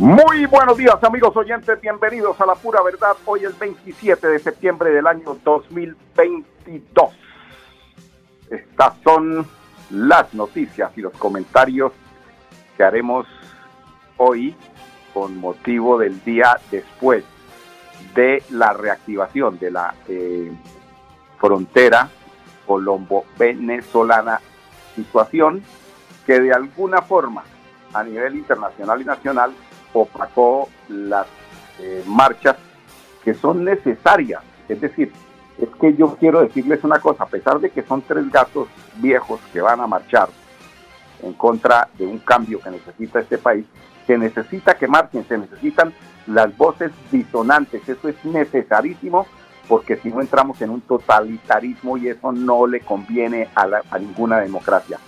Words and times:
Muy 0.00 0.46
buenos 0.46 0.78
días 0.78 0.96
amigos 1.04 1.36
oyentes, 1.36 1.78
bienvenidos 1.78 2.40
a 2.40 2.46
la 2.46 2.54
pura 2.54 2.82
verdad. 2.82 3.18
Hoy 3.26 3.44
es 3.44 3.58
27 3.58 4.28
de 4.28 4.38
septiembre 4.38 4.92
del 4.92 5.06
año 5.06 5.36
2022. 5.44 7.10
Estas 8.48 8.94
son 9.04 9.46
las 9.90 10.32
noticias 10.32 10.90
y 10.96 11.02
los 11.02 11.12
comentarios 11.12 11.92
que 12.78 12.82
haremos 12.82 13.26
hoy 14.16 14.56
con 15.12 15.36
motivo 15.36 15.98
del 15.98 16.24
día 16.24 16.58
después 16.70 17.22
de 18.14 18.42
la 18.48 18.72
reactivación 18.72 19.58
de 19.58 19.70
la 19.70 19.94
eh, 20.08 20.50
frontera 21.38 22.08
colombo-venezolana, 22.66 24.40
situación 24.96 25.62
que 26.24 26.40
de 26.40 26.54
alguna 26.54 27.02
forma 27.02 27.44
a 27.92 28.02
nivel 28.02 28.36
internacional 28.36 29.02
y 29.02 29.04
nacional 29.04 29.52
opacó 29.92 30.68
las 30.88 31.26
eh, 31.78 32.02
marchas 32.06 32.56
que 33.24 33.34
son 33.34 33.64
necesarias. 33.64 34.42
Es 34.68 34.80
decir, 34.80 35.12
es 35.58 35.68
que 35.80 35.94
yo 35.94 36.16
quiero 36.16 36.40
decirles 36.40 36.82
una 36.84 37.00
cosa, 37.00 37.24
a 37.24 37.28
pesar 37.28 37.60
de 37.60 37.70
que 37.70 37.82
son 37.82 38.02
tres 38.02 38.30
gatos 38.30 38.68
viejos 38.96 39.40
que 39.52 39.60
van 39.60 39.80
a 39.80 39.86
marchar 39.86 40.28
en 41.22 41.34
contra 41.34 41.88
de 41.98 42.06
un 42.06 42.18
cambio 42.18 42.60
que 42.60 42.70
necesita 42.70 43.20
este 43.20 43.38
país, 43.38 43.66
se 44.06 44.16
necesita 44.16 44.74
que 44.74 44.88
marchen, 44.88 45.26
se 45.28 45.36
necesitan 45.36 45.92
las 46.26 46.56
voces 46.56 46.92
disonantes, 47.10 47.86
eso 47.88 48.08
es 48.08 48.24
necesarísimo 48.24 49.26
porque 49.68 49.96
si 49.98 50.08
no 50.08 50.20
entramos 50.20 50.60
en 50.62 50.70
un 50.70 50.80
totalitarismo 50.80 51.96
y 51.96 52.08
eso 52.08 52.32
no 52.32 52.66
le 52.66 52.80
conviene 52.80 53.48
a, 53.54 53.68
a 53.90 53.98
ninguna 53.98 54.40
democracia. 54.40 54.98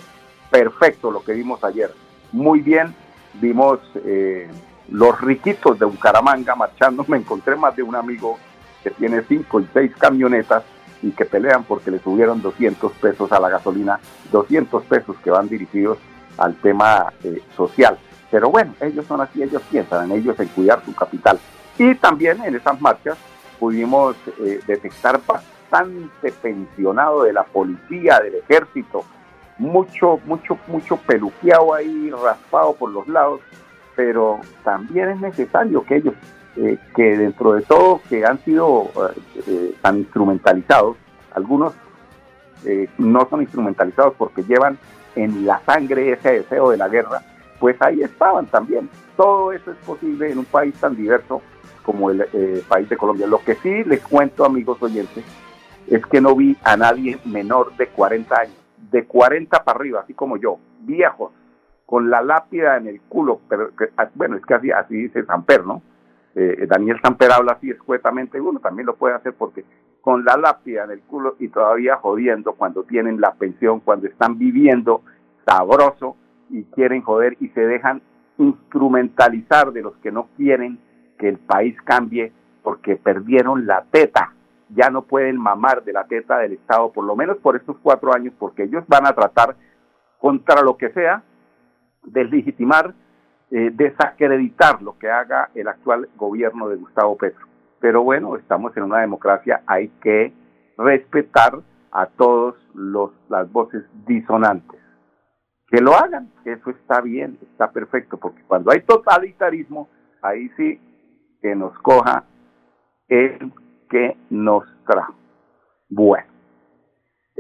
Perfecto 0.51 1.11
lo 1.11 1.25
que 1.25 1.33
vimos 1.33 1.65
ayer, 1.65 1.93
muy 2.31 2.61
bien, 2.61 2.95
vimos 3.35 3.81
eh, 4.05 4.49
los 4.89 5.21
riquitos 5.21 5.79
de 5.79 5.87
Bucaramanga 5.87 6.55
marchando, 6.55 7.05
me 7.09 7.19
encontré 7.19 7.57
más 7.57 7.75
de 7.77 7.83
un 7.83 7.95
amigo 7.95 8.39
que 8.83 8.91
tiene 8.91 9.23
cinco 9.29 9.61
y 9.61 9.69
seis 9.73 9.93
camionetas 9.97 10.65
y 11.03 11.11
que 11.11 11.25
pelean 11.25 11.65
porque 11.65 11.91
le 11.91 11.99
subieron 11.99 12.43
200 12.43 12.93
pesos 12.93 13.33
a 13.33 13.41
la 13.41 13.49
gasolina, 13.49 13.99
200 14.31 14.83
pesos 14.85 15.17
que 15.23 15.31
van 15.31 15.49
dirigidos 15.49 15.99
al 16.39 16.55
tema 16.57 17.13
eh, 17.25 17.43
social. 17.57 17.99
Pero 18.31 18.51
bueno, 18.51 18.75
ellos 18.81 19.05
son 19.07 19.21
así, 19.21 19.43
ellos 19.43 19.63
piensan 19.71 20.11
en 20.11 20.19
ellos, 20.19 20.39
en 20.41 20.49
cuidar 20.49 20.83
su 20.85 20.95
capital. 20.95 21.39
Y 21.79 21.95
también 21.97 22.43
en 22.45 22.55
esas 22.55 22.81
marchas 22.81 23.19
pudimos 23.59 24.17
eh, 24.41 24.61
detectar 24.67 25.21
bastante 25.27 26.33
pensionado 26.41 27.25
de 27.25 27.33
la 27.33 27.45
policía, 27.45 28.21
del 28.21 28.37
ejército, 28.37 29.05
mucho, 29.59 30.19
mucho, 30.25 30.59
mucho 30.67 30.97
peluqueado 30.97 31.75
ahí, 31.75 32.11
raspado 32.11 32.75
por 32.75 32.91
los 32.91 33.07
lados, 33.09 33.41
pero 33.95 34.41
también 34.65 35.11
es 35.11 35.21
necesario 35.21 35.85
que 35.85 35.97
ellos, 35.97 36.15
eh, 36.57 36.79
que 36.95 37.17
dentro 37.17 37.53
de 37.55 37.63
todo 37.63 38.01
que 38.09 38.25
han 38.25 38.39
sido 38.45 38.91
eh, 38.95 39.21
eh, 39.47 39.75
tan 39.81 39.99
instrumentalizados, 39.99 40.97
algunos 41.35 41.75
no 42.97 43.27
son 43.29 43.43
instrumentalizados 43.43 44.15
porque 44.17 44.45
llevan 44.45 44.79
en 45.17 45.45
la 45.45 45.61
sangre 45.67 46.13
ese 46.13 46.31
deseo 46.31 46.71
de 46.71 46.77
la 46.77 46.89
guerra, 46.89 47.21
pues 47.59 47.77
ahí 47.81 48.03
estaban 48.03 48.47
también. 48.47 48.89
Todo 49.17 49.53
eso 49.53 49.73
es 49.73 49.77
posible 49.79 50.31
en 50.31 50.39
un 50.39 50.45
país 50.45 50.73
tan 50.77 50.95
diverso 50.95 51.43
como 51.83 52.11
el 52.11 52.25
país 52.69 52.89
de 52.89 52.97
Colombia. 52.97 53.27
Lo 53.27 53.43
que 53.43 53.57
sí 53.57 53.83
les 53.83 54.01
cuento, 54.03 54.45
amigos 54.45 54.81
oyentes, 54.81 55.25
es 55.89 56.07
que 56.07 56.21
no 56.21 56.37
vi 56.37 56.57
a 56.63 56.77
nadie 56.77 57.19
menor 57.25 57.77
de 57.77 57.89
40 57.89 58.41
años, 58.41 58.57
de 58.93 59.05
40 59.07 59.65
para 59.65 59.81
arriba, 59.81 60.01
así 60.01 60.15
como 60.15 60.37
yo, 60.37 60.59
viejos, 60.83 61.33
con 61.93 62.09
la 62.09 62.23
lápida 62.23 62.79
en 62.79 62.87
el 62.87 63.03
culo, 63.03 63.43
pero 63.51 63.69
ah, 63.99 64.09
bueno, 64.15 64.37
es 64.37 64.47
que 64.47 64.55
así, 64.55 64.71
así 64.71 64.95
dice 64.95 65.27
Samper, 65.27 65.67
¿no? 65.67 65.83
Eh, 66.35 66.65
Daniel 66.67 66.99
Samper 67.03 67.31
habla 67.31 67.53
así 67.53 67.69
escuetamente, 67.69 68.41
uno 68.41 68.61
también 68.61 68.87
lo 68.87 68.97
puede 68.97 69.15
hacer 69.15 69.35
porque 69.35 69.67
con 70.01 70.25
la 70.25 70.39
lápida 70.39 70.85
en 70.85 70.93
el 70.93 71.03
culo 71.03 71.37
y 71.39 71.49
todavía 71.49 71.97
jodiendo 71.97 72.55
cuando 72.55 72.85
tienen 72.85 73.21
la 73.21 73.35
pensión, 73.35 73.81
cuando 73.81 74.07
están 74.07 74.39
viviendo 74.39 75.03
sabroso 75.45 76.17
y 76.49 76.65
quieren 76.65 77.03
joder 77.03 77.37
y 77.41 77.49
se 77.49 77.61
dejan 77.61 78.01
instrumentalizar 78.39 79.71
de 79.71 79.83
los 79.83 79.95
que 79.99 80.13
no 80.13 80.29
quieren 80.39 80.79
que 81.19 81.29
el 81.29 81.37
país 81.37 81.77
cambie 81.85 82.33
porque 82.63 82.97
perdieron 82.97 83.67
la 83.67 83.85
teta. 83.91 84.33
Ya 84.71 84.89
no 84.89 85.03
pueden 85.03 85.37
mamar 85.37 85.85
de 85.85 85.93
la 85.93 86.05
teta 86.05 86.39
del 86.39 86.55
Estado, 86.55 86.91
por 86.91 87.05
lo 87.05 87.15
menos 87.17 87.37
por 87.37 87.55
estos 87.55 87.77
cuatro 87.83 88.15
años, 88.15 88.33
porque 88.39 88.63
ellos 88.63 88.83
van 88.89 89.07
a 89.07 89.13
tratar 89.13 89.57
contra 90.19 90.63
lo 90.63 90.79
que 90.79 90.89
sea 90.93 91.23
deslegitimar, 92.05 92.95
eh, 93.51 93.71
desacreditar 93.73 94.83
lo 94.83 94.99
que 94.99 95.11
haga 95.11 95.51
el 95.55 95.69
actual 95.69 96.09
gobierno 96.17 96.69
de 96.69 96.77
Gustavo 96.77 97.17
Petro. 97.17 97.47
Pero 97.81 98.03
bueno, 98.03 98.37
estamos 98.37 98.77
en 98.77 98.85
una 98.85 99.01
democracia, 99.01 99.63
hay 99.67 99.89
que 100.01 100.33
respetar 100.79 101.61
a 101.91 102.07
todos 102.07 102.55
los, 102.75 103.11
las 103.29 103.51
voces 103.53 103.85
disonantes. 104.07 104.81
Que 105.69 105.81
lo 105.81 105.95
hagan, 105.95 106.31
eso 106.45 106.71
está 106.71 107.01
bien, 107.01 107.39
está 107.53 107.71
perfecto, 107.71 108.19
porque 108.19 108.43
cuando 108.47 108.71
hay 108.71 108.81
totalitarismo, 108.83 109.89
ahí 110.23 110.49
sí 110.57 110.81
que 111.41 111.55
nos 111.57 111.77
coja 111.81 112.25
el 113.09 113.53
que 113.91 114.17
nos 114.31 114.65
trajo. 114.87 115.15
Bueno, 115.89 116.32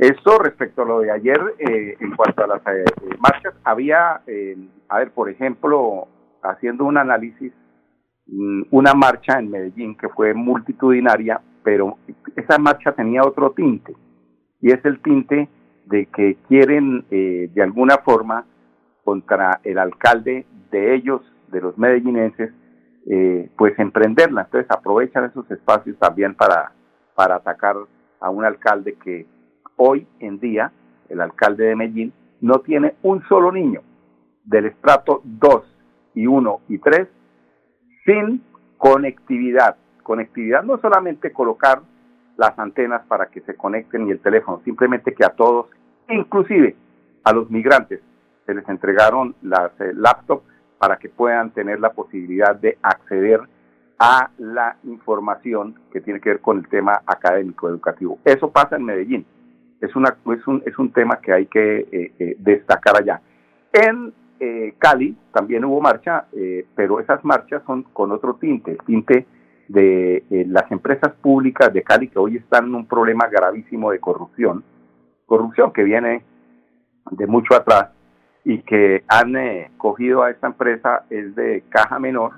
esto 0.02 0.36
respecto 0.38 0.82
a 0.82 0.84
lo 0.84 1.00
de 1.00 1.12
ayer, 1.12 1.40
eh, 1.58 1.96
en 2.00 2.16
cuanto 2.16 2.42
a 2.42 2.48
las 2.48 2.66
eh, 2.66 2.84
marchas, 3.20 3.54
había, 3.62 4.20
eh, 4.26 4.56
a 4.88 4.98
ver, 4.98 5.12
por 5.12 5.30
ejemplo, 5.30 6.08
haciendo 6.42 6.84
un 6.84 6.98
análisis, 6.98 7.52
mm, 8.26 8.62
una 8.72 8.94
marcha 8.94 9.38
en 9.38 9.50
Medellín 9.50 9.96
que 9.96 10.08
fue 10.08 10.34
multitudinaria, 10.34 11.40
pero 11.62 11.98
esa 12.34 12.58
marcha 12.58 12.92
tenía 12.92 13.22
otro 13.22 13.52
tinte, 13.52 13.94
y 14.60 14.72
es 14.72 14.84
el 14.84 15.00
tinte 15.02 15.48
de 15.86 16.06
que 16.06 16.36
quieren 16.48 17.04
de 17.10 17.62
alguna 17.62 17.98
forma 17.98 18.44
contra 19.04 19.60
el 19.64 19.78
alcalde 19.78 20.46
de 20.70 20.94
ellos, 20.94 21.20
de 21.48 21.60
los 21.60 21.76
medellinenses, 21.76 22.52
pues 23.56 23.78
emprenderla. 23.78 24.42
Entonces 24.42 24.70
aprovechan 24.70 25.24
esos 25.24 25.50
espacios 25.50 25.98
también 25.98 26.34
para, 26.34 26.72
para 27.14 27.36
atacar 27.36 27.76
a 28.20 28.30
un 28.30 28.44
alcalde 28.44 28.96
que 29.04 29.26
hoy 29.76 30.06
en 30.20 30.38
día 30.38 30.72
el 31.08 31.20
alcalde 31.20 31.64
de 31.64 31.76
Medellín 31.76 32.12
no 32.40 32.60
tiene 32.60 32.94
un 33.02 33.22
solo 33.28 33.52
niño 33.52 33.82
del 34.44 34.66
estrato 34.66 35.20
2 35.24 35.64
y 36.14 36.26
1 36.26 36.60
y 36.68 36.78
3 36.78 37.08
sin 38.04 38.42
conectividad. 38.76 39.76
Conectividad 40.02 40.64
no 40.64 40.78
solamente 40.78 41.32
colocar 41.32 41.82
las 42.36 42.58
antenas 42.58 43.02
para 43.06 43.26
que 43.26 43.40
se 43.42 43.54
conecten 43.54 44.08
y 44.08 44.10
el 44.10 44.20
teléfono, 44.20 44.60
simplemente 44.64 45.14
que 45.14 45.24
a 45.24 45.30
todos, 45.30 45.66
inclusive 46.08 46.74
a 47.24 47.32
los 47.32 47.50
migrantes, 47.50 48.00
se 48.46 48.54
les 48.54 48.68
entregaron 48.68 49.36
las 49.42 49.70
eh, 49.80 49.92
laptops 49.94 50.44
para 50.78 50.96
que 50.96 51.08
puedan 51.08 51.50
tener 51.50 51.78
la 51.78 51.92
posibilidad 51.92 52.56
de 52.56 52.76
acceder 52.82 53.40
a 54.00 54.30
la 54.38 54.76
información 54.82 55.78
que 55.92 56.00
tiene 56.00 56.20
que 56.20 56.30
ver 56.30 56.40
con 56.40 56.58
el 56.58 56.66
tema 56.66 57.02
académico 57.06 57.68
educativo. 57.68 58.18
Eso 58.24 58.50
pasa 58.50 58.74
en 58.74 58.84
Medellín 58.84 59.24
es, 59.82 59.96
una, 59.96 60.16
es, 60.32 60.46
un, 60.46 60.62
es 60.64 60.78
un 60.78 60.92
tema 60.92 61.18
que 61.20 61.32
hay 61.32 61.46
que 61.46 61.80
eh, 61.90 62.12
eh, 62.18 62.36
destacar 62.38 62.96
allá. 62.96 63.20
En 63.72 64.12
eh, 64.38 64.74
Cali 64.78 65.16
también 65.32 65.64
hubo 65.64 65.80
marcha, 65.80 66.26
pero 66.74 67.00
esas 67.00 67.24
marchas 67.24 67.62
son 67.66 67.82
con 67.84 68.10
otro 68.12 68.34
tinte, 68.34 68.72
el 68.72 68.78
tinte 68.78 69.26
de 69.68 70.24
las 70.48 70.70
empresas 70.70 71.12
públicas 71.20 71.72
de 71.72 71.82
Cali 71.82 72.08
que 72.08 72.18
hoy 72.18 72.36
están 72.36 72.66
en 72.66 72.74
un 72.74 72.86
problema 72.86 73.28
gravísimo 73.28 73.90
de 73.90 74.00
corrupción, 74.00 74.64
corrupción 75.26 75.72
que 75.72 75.84
viene 75.84 76.24
de 77.10 77.26
mucho 77.26 77.54
atrás 77.54 77.90
y 78.44 78.58
que 78.62 79.04
han 79.08 79.34
cogido 79.78 80.22
a 80.22 80.30
esta 80.30 80.48
empresa 80.48 81.04
es 81.08 81.34
de 81.36 81.62
caja 81.68 81.98
menor, 81.98 82.32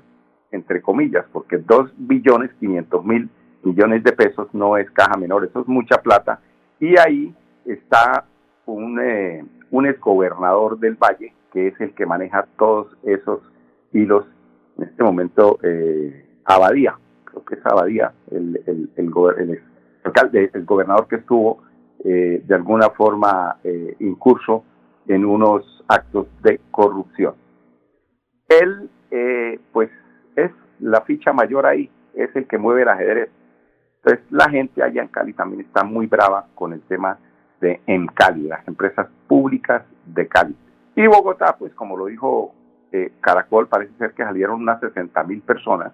entre 0.51 0.81
comillas, 0.81 1.25
porque 1.33 1.57
2 1.57 1.91
billones 1.97 2.51
500 2.59 3.05
mil 3.05 3.29
millones 3.63 4.03
de 4.03 4.13
pesos 4.13 4.47
no 4.53 4.77
es 4.77 4.89
caja 4.91 5.17
menor, 5.17 5.43
eso 5.43 5.61
es 5.61 5.67
mucha 5.67 5.97
plata 5.97 6.39
y 6.79 6.97
ahí 6.97 7.33
está 7.65 8.25
un, 8.65 8.99
eh, 8.99 9.43
un 9.71 9.85
exgobernador 9.87 10.79
del 10.79 10.95
Valle, 10.95 11.33
que 11.51 11.67
es 11.67 11.79
el 11.79 11.93
que 11.93 12.05
maneja 12.05 12.47
todos 12.57 12.95
esos 13.03 13.41
hilos, 13.93 14.25
en 14.77 14.85
este 14.85 15.03
momento 15.03 15.57
eh, 15.63 16.25
Abadía, 16.45 16.97
creo 17.23 17.45
que 17.45 17.55
es 17.55 17.65
Abadía, 17.65 18.13
el, 18.31 18.61
el, 18.65 18.89
el, 18.97 19.11
el, 19.39 19.63
alcalde, 20.03 20.51
el 20.53 20.65
gobernador 20.65 21.07
que 21.07 21.15
estuvo 21.17 21.63
eh, 22.03 22.43
de 22.45 22.55
alguna 22.55 22.89
forma 22.91 23.57
eh, 23.63 23.95
incurso 23.99 24.63
en 25.07 25.25
unos 25.25 25.83
actos 25.87 26.27
de 26.43 26.59
corrupción. 26.71 27.33
Él, 28.47 28.89
eh, 29.11 29.59
pues, 29.71 29.89
es 30.35 30.51
la 30.79 31.01
ficha 31.01 31.33
mayor 31.33 31.65
ahí, 31.65 31.89
es 32.13 32.35
el 32.35 32.45
que 32.47 32.57
mueve 32.57 32.83
el 32.83 32.89
ajedrez. 32.89 33.29
Entonces, 34.05 34.23
la 34.29 34.47
gente 34.49 34.83
allá 34.83 35.01
en 35.01 35.07
Cali 35.07 35.33
también 35.33 35.61
está 35.61 35.83
muy 35.83 36.05
brava 36.05 36.45
con 36.53 36.73
el 36.73 36.81
tema 36.81 37.17
de 37.59 37.81
en 37.87 38.05
Cali, 38.05 38.43
las 38.47 38.67
empresas 38.67 39.07
públicas 39.27 39.81
de 40.05 40.27
Cali. 40.27 40.55
Y 40.95 41.07
Bogotá, 41.07 41.55
pues, 41.57 41.73
como 41.73 41.97
lo 41.97 42.05
dijo 42.05 42.53
eh, 42.91 43.13
Caracol, 43.19 43.67
parece 43.67 43.97
ser 43.97 44.13
que 44.13 44.23
salieron 44.23 44.61
unas 44.61 44.79
60 44.79 45.23
mil 45.23 45.41
personas 45.41 45.91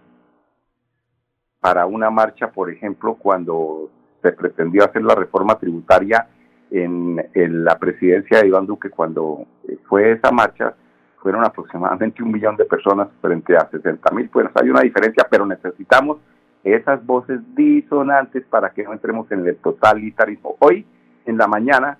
para 1.62 1.86
una 1.86 2.10
marcha, 2.10 2.52
por 2.52 2.70
ejemplo, 2.70 3.16
cuando 3.16 3.90
se 4.22 4.34
pretendió 4.34 4.84
hacer 4.84 5.04
la 5.04 5.16
reforma 5.16 5.58
tributaria 5.58 6.28
en, 6.70 7.16
la 7.64 7.80
presidencia 7.80 8.42
de 8.42 8.48
Iván 8.48 8.66
Duque, 8.66 8.90
cuando 8.90 9.46
fue 9.88 10.12
esa 10.12 10.32
marcha, 10.32 10.74
fueron 11.22 11.46
aproximadamente 11.46 12.22
un 12.22 12.32
millón 12.32 12.58
de 12.58 12.66
personas 12.66 13.08
frente 13.22 13.56
a 13.56 13.70
60 13.70 14.12
mil. 14.12 14.30
Pues 14.30 14.48
hay 14.56 14.70
una 14.70 14.82
diferencia, 14.82 15.26
pero 15.30 15.46
necesitamos 15.46 16.18
esas 16.64 17.06
voces 17.06 17.40
disonantes 17.56 18.44
para 18.46 18.72
que 18.72 18.84
no 18.84 18.94
entremos 18.94 19.32
en 19.32 19.46
el 19.46 19.58
totalitarismo. 19.58 20.56
Hoy, 20.60 20.86
en 21.26 21.38
la 21.38 21.48
mañana, 21.48 21.98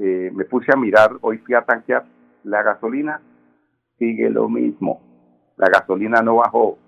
eh, 0.00 0.30
me 0.32 0.44
puse 0.44 0.72
a 0.72 0.76
mirar, 0.76 1.12
hoy 1.20 1.38
fui 1.38 1.54
a 1.54 1.62
tanquear 1.62 2.04
la 2.44 2.62
gasolina, 2.62 3.20
sigue 3.98 4.30
lo 4.30 4.48
mismo. 4.48 5.00
La 5.56 5.68
gasolina 5.68 6.20
no 6.22 6.36
bajó. 6.36 6.78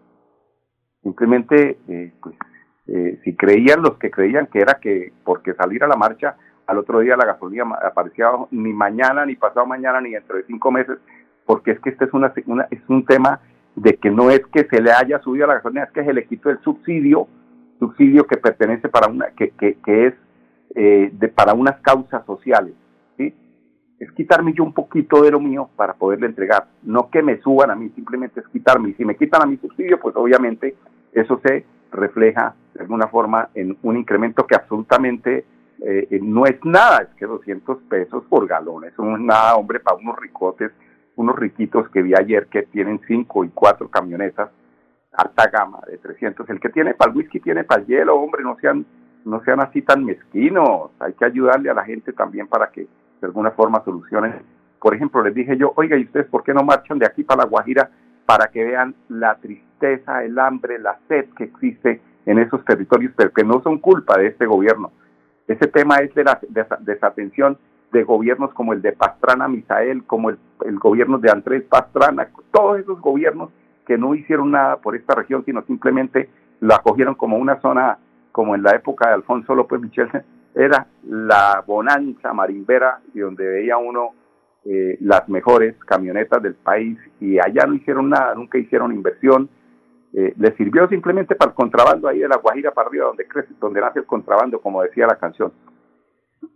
Simplemente, 1.03 1.79
eh, 1.89 2.13
pues, 2.21 2.35
eh, 2.89 3.21
si 3.25 3.35
creían 3.35 3.83
los 3.83 3.99
que 3.99 4.11
creían 4.11 4.47
que 4.47 4.61
era 4.61 4.75
que 4.75 5.13
porque 5.25 5.55
salir 5.55 5.83
a 5.83 5.89
la 5.89 5.97
marcha 5.97 6.37
al 6.67 6.79
otro 6.79 7.01
día 7.01 7.17
la 7.17 7.27
gasolina 7.27 7.65
aparecía 7.83 8.31
ni 8.51 8.73
mañana, 8.73 9.25
ni 9.25 9.37
pasado 9.37 9.67
mañana, 9.67 10.01
ni 10.01 10.11
dentro 10.11 10.37
de 10.37 10.45
cinco 10.45 10.71
meses, 10.71 10.99
porque 11.45 11.73
es 11.73 11.81
que 11.81 11.91
este 11.91 12.07
es, 12.07 12.13
una, 12.13 12.33
es 12.71 12.81
un 12.89 13.05
tema 13.05 13.41
de 13.77 13.97
que 13.97 14.11
no 14.11 14.31
es 14.31 14.41
que 14.47 14.65
se 14.65 14.81
le 14.81 14.91
haya 14.91 15.21
subido 15.21 15.45
a 15.45 15.49
la 15.49 15.55
gasolina, 15.55 15.85
es 15.85 15.93
que 15.93 16.05
se 16.05 16.15
le 16.15 16.27
quitó 16.27 16.51
el 16.51 16.59
subsidio, 16.61 17.29
subsidio 17.79 18.27
que 18.27 18.39
pertenece 18.39 18.89
para 18.89 19.09
una, 19.09 19.29
que, 19.37 19.51
que, 19.51 19.75
que 19.85 20.07
es 20.07 20.15
eh, 20.75 21.11
de, 21.13 21.29
para 21.29 21.53
unas 21.53 21.79
causas 21.81 22.25
sociales, 22.25 22.75
¿sí? 23.19 23.35
Es 23.99 24.11
quitarme 24.13 24.55
yo 24.55 24.65
un 24.65 24.73
poquito 24.73 25.23
de 25.23 25.31
lo 25.31 25.41
mío 25.41 25.69
para 25.77 25.95
poderle 25.95 26.27
entregar, 26.27 26.69
no 26.83 27.11
que 27.11 27.23
me 27.23 27.39
suban 27.41 27.71
a 27.71 27.75
mí, 27.75 27.91
simplemente 27.95 28.41
es 28.41 28.49
quitarme. 28.49 28.91
Y 28.91 28.95
si 28.95 29.05
me 29.05 29.17
quitan 29.17 29.43
a 29.43 29.47
mi 29.47 29.57
subsidio, 29.59 30.01
pues 30.01 30.15
obviamente 30.17 30.75
eso 31.13 31.41
se 31.45 31.65
refleja 31.93 32.55
de 32.75 32.81
alguna 32.81 33.09
forma 33.09 33.49
en 33.55 33.77
un 33.83 33.97
incremento 33.97 34.47
que 34.47 34.55
absolutamente 34.55 35.45
eh, 35.83 36.19
no 36.23 36.47
es 36.47 36.63
nada, 36.65 37.03
es 37.03 37.09
que 37.17 37.27
200 37.27 37.79
pesos 37.89 38.25
por 38.29 38.47
galón, 38.47 38.85
eso 38.85 39.03
no 39.03 39.17
es 39.17 39.23
nada, 39.23 39.57
hombre, 39.57 39.81
para 39.81 39.97
unos 39.97 40.19
ricotes, 40.19 40.73
unos 41.17 41.37
riquitos 41.37 41.89
que 41.91 42.03
vi 42.03 42.15
ayer 42.15 42.47
que 42.47 42.63
tienen 42.63 43.01
5 43.07 43.45
y 43.45 43.49
4 43.49 43.89
camionetas, 43.89 44.51
alta 45.13 45.51
gama 45.51 45.81
de 45.89 45.99
300, 45.99 46.49
el 46.51 46.61
que 46.61 46.69
tiene 46.69 46.95
para 46.95 47.11
el 47.11 47.17
whisky 47.17 47.41
tiene 47.41 47.65
para 47.65 47.81
el 47.81 47.87
hielo, 47.87 48.17
hombre, 48.17 48.43
no 48.43 48.57
sean, 48.61 48.85
no 49.25 49.43
sean 49.45 49.61
así 49.61 49.83
tan 49.83 50.05
mezquinos, 50.05 50.91
hay 50.99 51.15
que 51.15 51.25
ayudarle 51.25 51.71
a 51.71 51.75
la 51.75 51.85
gente 51.85 52.13
también 52.13 52.47
para 52.47 52.69
que 52.69 52.83
de 52.83 53.27
alguna 53.27 53.51
forma 53.51 53.83
solucionen. 53.85 54.43
Por 54.79 54.95
ejemplo, 54.95 55.23
les 55.23 55.35
dije 55.35 55.57
yo, 55.57 55.73
oiga, 55.77 55.97
¿y 55.97 56.05
ustedes 56.05 56.27
por 56.27 56.45
qué 56.45 56.53
no 56.53 56.63
marchan 56.63 56.99
de 56.99 57.07
aquí 57.07 57.25
para 57.25 57.43
la 57.43 57.49
Guajira 57.49 57.91
para 58.27 58.49
que 58.49 58.65
vean 58.65 58.95
la 59.09 59.37
tristeza, 59.37 60.25
el 60.25 60.39
hambre, 60.39 60.79
la 60.79 60.99
sed 61.09 61.27
que 61.37 61.45
existe 61.45 62.03
en 62.27 62.39
esos 62.39 62.65
territorios, 62.65 63.13
pero 63.17 63.33
que 63.33 63.45
no 63.45 63.63
son 63.63 63.79
culpa 63.79 64.19
de 64.19 64.27
este 64.27 64.47
gobierno. 64.47 64.91
Ese 65.47 65.69
tema 65.69 65.99
es 65.99 66.13
de 66.15 66.25
la 66.25 66.41
desatención 66.81 67.57
de 67.97 68.05
gobiernos 68.05 68.53
como 68.53 68.75
el 68.75 68.83
de 68.83 68.93
Pastrana 68.93 69.49
Misael, 69.49 70.05
como 70.05 70.29
el, 70.29 70.39
gobierno 70.79 71.19
de 71.19 71.31
Andrés 71.31 71.65
Pastrana, 71.65 72.29
todos 72.51 72.79
esos 72.79 73.01
gobiernos 73.01 73.51
que 73.87 73.97
no 73.97 74.15
hicieron 74.15 74.51
nada 74.51 74.77
por 74.77 74.95
esta 74.97 75.15
región, 75.15 75.45
sino 75.47 75.63
simplemente 75.63 76.29
la 76.61 76.77
acogieron 76.77 77.15
como 77.15 77.39
una 77.39 77.59
zona, 77.61 77.99
como 78.33 78.55
en 78.55 78.63
la 78.63 78.73
época 78.73 79.09
de 79.09 79.15
Alfonso 79.15 79.55
López 79.55 79.81
Michel, 79.81 80.11
era 80.55 80.87
la 81.09 81.65
bonanza 81.67 82.35
marimbera 82.35 83.01
y 83.15 83.21
donde 83.21 83.47
veía 83.47 83.79
uno 83.79 84.11
eh, 84.67 84.99
las 85.01 85.27
mejores 85.29 85.77
camionetas 85.87 86.43
del 86.43 86.55
país 86.55 86.99
y 87.21 87.39
allá 87.39 87.65
no 87.67 87.75
hicieron 87.75 88.11
nada, 88.11 88.35
nunca 88.35 88.59
hicieron 88.59 88.93
inversión. 88.93 89.49
Eh, 90.13 90.35
les 90.37 90.55
sirvió 90.57 90.87
simplemente 90.89 91.35
para 91.35 91.51
el 91.51 91.55
contrabando 91.55 92.09
ahí 92.09 92.19
de 92.19 92.29
la 92.29 92.37
Guajira 92.37 92.73
para 92.73 92.89
arriba, 92.89 93.07
donde 93.07 93.27
crece, 93.27 93.55
donde 93.59 93.81
nace 93.81 94.01
el 94.01 94.07
contrabando, 94.07 94.61
como 94.61 94.83
decía 94.83 95.07
la 95.07 95.17
canción. 95.17 95.53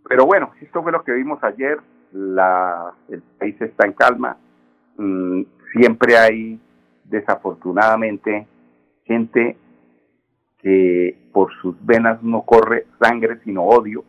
Pero 0.07 0.25
bueno, 0.25 0.51
esto 0.61 0.81
fue 0.83 0.91
lo 0.91 1.03
que 1.03 1.13
vimos 1.13 1.43
ayer. 1.43 1.79
La, 2.11 2.93
el 3.09 3.21
país 3.39 3.59
está 3.61 3.85
en 3.85 3.93
calma. 3.93 4.37
Mm, 4.97 5.43
siempre 5.73 6.17
hay, 6.17 6.59
desafortunadamente, 7.05 8.47
gente 9.05 9.57
que 10.59 11.17
por 11.33 11.53
sus 11.61 11.75
venas 11.85 12.21
no 12.21 12.43
corre 12.43 12.87
sangre, 13.01 13.39
sino 13.43 13.63
odio. 13.63 14.03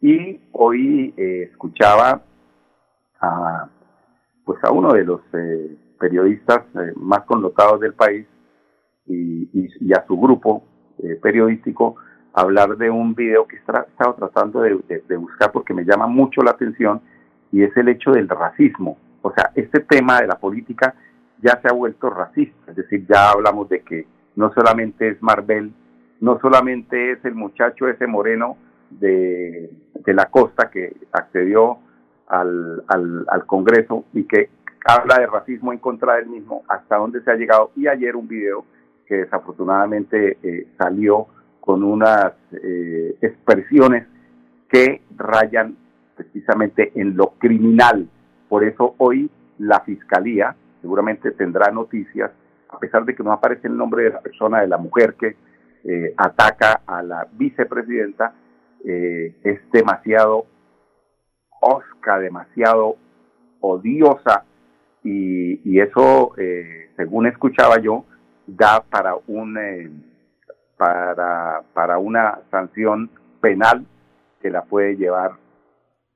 Y 0.00 0.40
hoy 0.52 1.14
eh, 1.16 1.48
escuchaba 1.50 2.22
a, 3.20 3.68
pues 4.44 4.62
a 4.62 4.72
uno 4.72 4.92
de 4.92 5.04
los 5.04 5.20
eh, 5.32 5.76
periodistas 5.98 6.62
eh, 6.74 6.92
más 6.96 7.22
connotados 7.22 7.80
del 7.80 7.94
país 7.94 8.26
y, 9.06 9.48
y, 9.52 9.92
a 9.92 10.04
su 10.06 10.18
grupo 10.18 10.64
eh, 11.02 11.18
periodístico 11.20 11.96
hablar 12.36 12.76
de 12.76 12.90
un 12.90 13.14
video 13.14 13.46
que 13.46 13.56
he 13.56 13.58
estado 13.58 14.14
tratando 14.14 14.60
de, 14.60 15.16
buscar 15.16 15.50
porque 15.50 15.72
me 15.72 15.84
llama 15.84 16.06
mucho 16.06 16.42
la 16.42 16.50
atención 16.50 17.00
y 17.50 17.62
es 17.62 17.74
el 17.78 17.88
hecho 17.88 18.12
del 18.12 18.28
racismo. 18.28 18.98
O 19.22 19.32
sea, 19.32 19.50
este 19.54 19.80
tema 19.80 20.20
de 20.20 20.26
la 20.26 20.38
política 20.38 20.94
ya 21.42 21.58
se 21.62 21.68
ha 21.68 21.72
vuelto 21.72 22.10
racista, 22.10 22.70
es 22.70 22.76
decir, 22.76 23.06
ya 23.08 23.30
hablamos 23.30 23.70
de 23.70 23.80
que 23.80 24.06
no 24.36 24.52
solamente 24.52 25.08
es 25.08 25.22
Marvel, 25.22 25.72
no 26.20 26.38
solamente 26.40 27.12
es 27.12 27.24
el 27.24 27.34
muchacho 27.34 27.88
ese 27.88 28.06
moreno 28.06 28.58
de, 28.90 29.70
de 29.94 30.14
la 30.14 30.26
costa 30.26 30.70
que 30.70 30.94
accedió 31.12 31.78
al, 32.28 32.84
al, 32.86 33.46
Congreso 33.46 34.04
y 34.12 34.24
que 34.24 34.50
habla 34.84 35.18
de 35.18 35.26
racismo 35.26 35.72
en 35.72 35.78
contra 35.78 36.16
del 36.16 36.26
mismo, 36.26 36.64
hasta 36.68 36.96
dónde 36.96 37.22
se 37.22 37.30
ha 37.30 37.34
llegado. 37.34 37.70
Y 37.76 37.86
ayer 37.88 38.14
un 38.14 38.28
video 38.28 38.64
que 39.06 39.16
desafortunadamente 39.16 40.38
eh, 40.42 40.66
salió 40.76 41.28
con 41.66 41.84
unas 41.84 42.32
eh, 42.52 43.18
expresiones 43.20 44.06
que 44.70 45.02
rayan 45.16 45.76
precisamente 46.16 46.92
en 46.94 47.14
lo 47.14 47.34
criminal. 47.38 48.08
Por 48.48 48.64
eso 48.64 48.94
hoy 48.96 49.28
la 49.58 49.80
Fiscalía 49.80 50.56
seguramente 50.80 51.32
tendrá 51.32 51.70
noticias, 51.70 52.30
a 52.70 52.78
pesar 52.78 53.04
de 53.04 53.14
que 53.14 53.22
no 53.22 53.32
aparece 53.32 53.68
el 53.68 53.76
nombre 53.76 54.04
de 54.04 54.10
la 54.10 54.20
persona, 54.20 54.62
de 54.62 54.68
la 54.68 54.78
mujer 54.78 55.16
que 55.20 55.36
eh, 55.84 56.14
ataca 56.16 56.80
a 56.86 57.02
la 57.02 57.28
vicepresidenta, 57.32 58.32
es 58.88 59.58
demasiado 59.72 60.46
osca, 61.60 62.20
demasiado 62.20 62.96
odiosa 63.60 64.44
y, 65.02 65.78
eso, 65.78 66.32
eh, 66.36 66.90
según 66.96 67.26
escuchaba 67.26 67.78
yo, 67.80 68.04
da 68.46 68.82
para 68.82 69.14
un 69.28 69.56
eh, 69.56 69.90
para, 70.76 71.62
para 71.72 71.98
una 71.98 72.40
sanción 72.50 73.10
penal 73.40 73.86
que 74.40 74.50
la 74.50 74.62
puede 74.62 74.96
llevar 74.96 75.32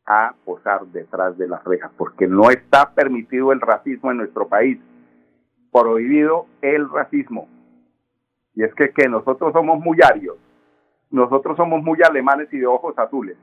a 0.06 0.34
posar 0.44 0.86
detrás 0.86 1.38
de 1.38 1.46
las 1.46 1.62
rejas, 1.64 1.90
porque 1.96 2.26
no 2.26 2.50
está 2.50 2.90
permitido 2.90 3.52
el 3.52 3.60
racismo 3.60 4.10
en 4.10 4.18
nuestro 4.18 4.48
país, 4.48 4.78
prohibido 5.72 6.46
el 6.62 6.90
racismo. 6.90 7.48
Y 8.54 8.64
es 8.64 8.74
que, 8.74 8.90
que 8.90 9.08
nosotros 9.08 9.52
somos 9.52 9.78
muy 9.78 9.98
arios, 10.02 10.36
nosotros 11.10 11.56
somos 11.56 11.82
muy 11.82 11.98
alemanes 12.02 12.52
y 12.52 12.58
de 12.58 12.66
ojos 12.66 12.98
azules. 12.98 13.36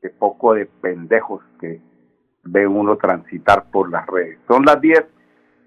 Qué 0.00 0.10
poco 0.10 0.54
de 0.54 0.66
pendejos 0.66 1.42
que 1.60 1.80
ve 2.44 2.66
uno 2.66 2.96
transitar 2.96 3.64
por 3.70 3.90
las 3.90 4.06
redes. 4.06 4.38
Son 4.46 4.64
las 4.64 4.80
10, 4.80 5.04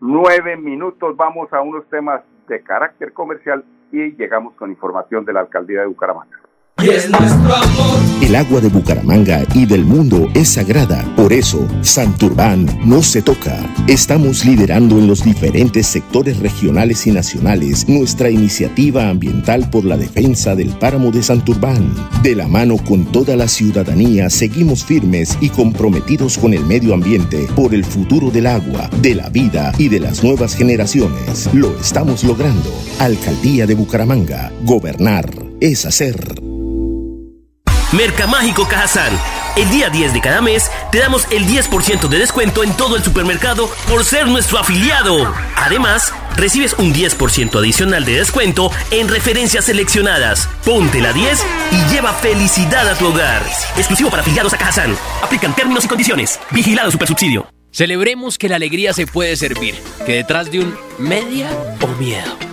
9 0.01 0.57
minutos, 0.57 1.15
vamos 1.15 1.51
a 1.53 1.61
unos 1.61 1.87
temas 1.89 2.21
de 2.47 2.61
carácter 2.61 3.13
comercial 3.13 3.63
y 3.93 4.15
llegamos 4.17 4.55
con 4.55 4.71
información 4.71 5.23
de 5.23 5.33
la 5.33 5.41
alcaldía 5.41 5.81
de 5.81 5.85
Bucaramanga. 5.85 6.42
Y 6.83 6.89
es 6.89 7.09
nuestro 7.09 7.55
amor. 7.55 7.99
El 8.21 8.35
agua 8.35 8.61
de 8.61 8.69
Bucaramanga 8.69 9.45
y 9.53 9.65
del 9.65 9.85
mundo 9.85 10.29
es 10.33 10.49
sagrada. 10.49 11.03
Por 11.15 11.33
eso, 11.33 11.67
Santurbán 11.81 12.67
no 12.83 13.01
se 13.01 13.21
toca. 13.21 13.57
Estamos 13.87 14.45
liderando 14.45 14.97
en 14.97 15.07
los 15.07 15.23
diferentes 15.23 15.87
sectores 15.87 16.39
regionales 16.39 17.05
y 17.07 17.11
nacionales 17.11 17.87
nuestra 17.87 18.29
iniciativa 18.29 19.09
ambiental 19.09 19.69
por 19.69 19.85
la 19.85 19.97
defensa 19.97 20.55
del 20.55 20.69
páramo 20.69 21.11
de 21.11 21.23
Santurbán. 21.23 21.93
De 22.21 22.35
la 22.35 22.47
mano 22.47 22.77
con 22.77 23.05
toda 23.05 23.35
la 23.35 23.47
ciudadanía, 23.47 24.29
seguimos 24.29 24.83
firmes 24.83 25.37
y 25.41 25.49
comprometidos 25.49 26.37
con 26.37 26.53
el 26.53 26.65
medio 26.65 26.93
ambiente 26.93 27.47
por 27.55 27.73
el 27.73 27.85
futuro 27.85 28.31
del 28.31 28.47
agua, 28.47 28.89
de 29.01 29.15
la 29.15 29.29
vida 29.29 29.73
y 29.77 29.89
de 29.89 29.99
las 29.99 30.23
nuevas 30.23 30.55
generaciones. 30.55 31.49
Lo 31.53 31.77
estamos 31.77 32.23
logrando. 32.23 32.71
Alcaldía 32.99 33.65
de 33.67 33.75
Bucaramanga. 33.75 34.51
Gobernar 34.63 35.29
es 35.59 35.85
hacer. 35.85 36.52
Mercamágico 37.93 38.67
Cajazán. 38.67 39.13
El 39.55 39.69
día 39.69 39.89
10 39.89 40.13
de 40.13 40.21
cada 40.21 40.41
mes 40.41 40.71
te 40.91 40.97
damos 40.97 41.27
el 41.29 41.45
10% 41.45 42.07
de 42.07 42.17
descuento 42.17 42.63
en 42.63 42.75
todo 42.75 42.95
el 42.95 43.03
supermercado 43.03 43.69
por 43.87 44.03
ser 44.03 44.27
nuestro 44.27 44.57
afiliado. 44.57 45.31
Además, 45.55 46.11
recibes 46.35 46.73
un 46.79 46.91
10% 46.91 47.55
adicional 47.55 48.03
de 48.03 48.17
descuento 48.17 48.71
en 48.89 49.07
referencias 49.07 49.65
seleccionadas. 49.65 50.49
Ponte 50.65 51.01
la 51.01 51.13
10 51.13 51.45
y 51.71 51.93
lleva 51.93 52.13
felicidad 52.13 52.89
a 52.89 52.95
tu 52.95 53.07
hogar. 53.07 53.43
Exclusivo 53.77 54.09
para 54.09 54.23
afiliados 54.23 54.53
a 54.53 54.57
Cajazán. 54.57 54.97
Aplican 55.21 55.55
términos 55.55 55.85
y 55.85 55.87
condiciones. 55.87 56.39
Vigilado 56.49 56.89
Supersubsidio. 56.89 57.47
Celebremos 57.71 58.39
que 58.39 58.49
la 58.49 58.55
alegría 58.55 58.93
se 58.93 59.05
puede 59.05 59.35
servir, 59.35 59.75
que 60.05 60.13
detrás 60.13 60.51
de 60.51 60.61
un 60.61 60.75
media 60.97 61.49
o 61.79 61.87
miedo 61.99 62.52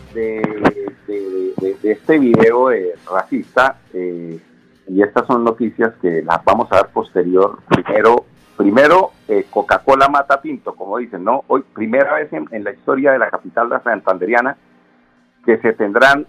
De, 0.13 1.53
este 1.83 2.19
video 2.19 2.69
racista, 3.09 3.77
eh, 3.93 4.39
y 4.87 5.01
estas 5.01 5.25
son 5.27 5.43
noticias 5.43 5.93
que 6.01 6.21
las 6.21 6.43
vamos 6.43 6.71
a 6.71 6.77
dar 6.77 6.89
posterior. 6.89 7.59
Primero, 7.67 8.25
primero 8.57 9.11
eh, 9.27 9.45
Coca-Cola 9.49 10.09
mata 10.09 10.41
Pinto, 10.41 10.75
como 10.75 10.97
dicen, 10.97 11.23
¿no? 11.23 11.43
Hoy, 11.47 11.63
primera 11.73 12.15
vez 12.15 12.31
en, 12.33 12.63
la 12.63 12.71
historia 12.71 13.11
de 13.13 13.19
la 13.19 13.29
capital 13.29 13.69
de 13.69 13.79
santanderiana 13.81 14.57
que 15.45 15.57
se 15.59 15.73
tendrán 15.73 16.27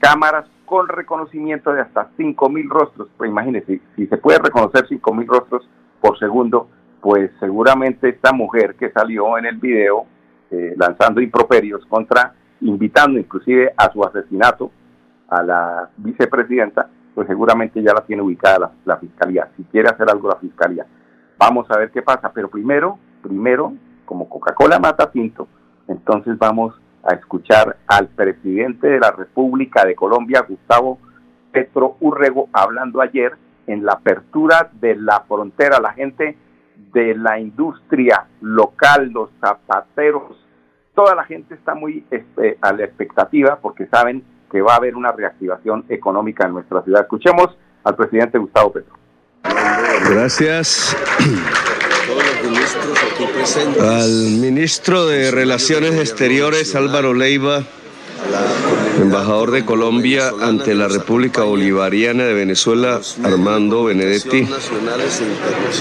cámaras 0.00 0.46
con 0.64 0.88
reconocimiento 0.88 1.72
de 1.72 1.82
hasta 1.82 2.10
5.000 2.16 2.68
rostros. 2.68 3.08
Pues 3.16 3.30
imagínense, 3.30 3.80
si 3.96 4.06
se 4.06 4.16
puede 4.16 4.38
reconocer 4.38 4.88
5.000 4.88 5.26
rostros 5.26 5.68
por 6.00 6.18
segundo, 6.18 6.68
pues 7.00 7.30
seguramente 7.38 8.08
esta 8.08 8.32
mujer 8.32 8.76
que 8.76 8.90
salió 8.90 9.36
en 9.36 9.46
el 9.46 9.56
video 9.56 10.06
eh, 10.50 10.74
lanzando 10.76 11.20
improperios 11.20 11.84
contra 11.86 12.34
invitando 12.64 13.18
inclusive 13.18 13.72
a 13.76 13.92
su 13.92 14.02
asesinato 14.02 14.70
a 15.28 15.42
la 15.42 15.90
vicepresidenta, 15.96 16.88
pues 17.14 17.28
seguramente 17.28 17.82
ya 17.82 17.92
la 17.92 18.04
tiene 18.04 18.22
ubicada 18.22 18.72
la, 18.84 18.96
fiscalía. 18.96 19.48
Si 19.56 19.64
quiere 19.64 19.88
hacer 19.88 20.08
algo 20.10 20.28
la 20.28 20.36
fiscalía, 20.36 20.86
vamos 21.38 21.70
a 21.70 21.78
ver 21.78 21.90
qué 21.90 22.02
pasa. 22.02 22.32
Pero 22.32 22.48
primero, 22.48 22.98
primero, 23.22 23.72
como 24.04 24.28
Coca-Cola 24.28 24.78
mata 24.78 25.10
Pinto, 25.10 25.46
entonces 25.88 26.36
vamos 26.38 26.74
a 27.04 27.14
escuchar 27.14 27.76
al 27.86 28.08
presidente 28.08 28.88
de 28.88 28.98
la 28.98 29.12
República 29.12 29.84
de 29.84 29.94
Colombia, 29.94 30.44
Gustavo 30.48 30.98
Petro 31.52 31.96
Urrego, 32.00 32.48
hablando 32.52 33.00
ayer 33.00 33.32
en 33.66 33.84
la 33.84 33.92
apertura 33.92 34.70
de 34.80 34.96
la 34.96 35.20
frontera. 35.28 35.80
La 35.80 35.92
gente 35.92 36.36
de 36.92 37.14
la 37.14 37.38
industria 37.38 38.26
local, 38.40 39.10
los 39.12 39.30
zapateros, 39.40 40.44
toda 40.94 41.14
la 41.14 41.24
gente 41.24 41.54
está 41.54 41.74
muy 41.74 42.04
este, 42.10 42.58
a 42.60 42.72
la 42.72 42.84
expectativa 42.84 43.58
porque 43.60 43.86
saben 43.86 44.24
que 44.50 44.62
va 44.62 44.74
a 44.74 44.76
haber 44.76 44.96
una 44.96 45.12
reactivación 45.12 45.84
económica 45.88 46.46
en 46.46 46.54
nuestra 46.54 46.82
ciudad. 46.82 47.02
Escuchemos 47.02 47.56
al 47.82 47.96
presidente 47.96 48.38
Gustavo 48.38 48.72
Petro. 48.72 48.94
Gracias. 50.10 50.96
Al 53.80 54.10
ministro 54.40 55.06
de 55.06 55.30
Relaciones 55.30 55.94
Exteriores 55.94 56.74
Álvaro 56.74 57.14
Leiva 57.14 57.62
embajador 59.00 59.50
de 59.50 59.64
Colombia 59.64 60.32
ante 60.40 60.74
la 60.74 60.88
República 60.88 61.42
Bolivariana 61.42 62.24
de 62.24 62.34
Venezuela, 62.34 63.00
Armando 63.22 63.84
Benedetti, 63.84 64.48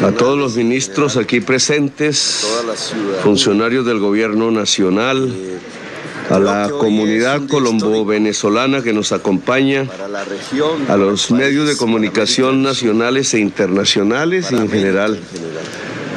a 0.03 0.11
todos 0.11 0.37
los 0.37 0.55
ministros 0.55 1.17
aquí 1.17 1.39
presentes, 1.39 2.45
funcionarios 3.23 3.85
del 3.85 3.99
gobierno 3.99 4.51
nacional, 4.51 5.33
a 6.29 6.39
la 6.39 6.69
comunidad 6.69 7.41
colombo-venezolana 7.47 8.81
que 8.81 8.93
nos 8.93 9.11
acompaña, 9.11 9.87
a 10.87 10.97
los 10.97 11.31
medios 11.31 11.67
de 11.67 11.77
comunicación 11.77 12.63
nacionales 12.63 13.33
e 13.33 13.39
internacionales 13.39 14.51
y 14.51 14.55
en 14.55 14.69
general 14.69 15.19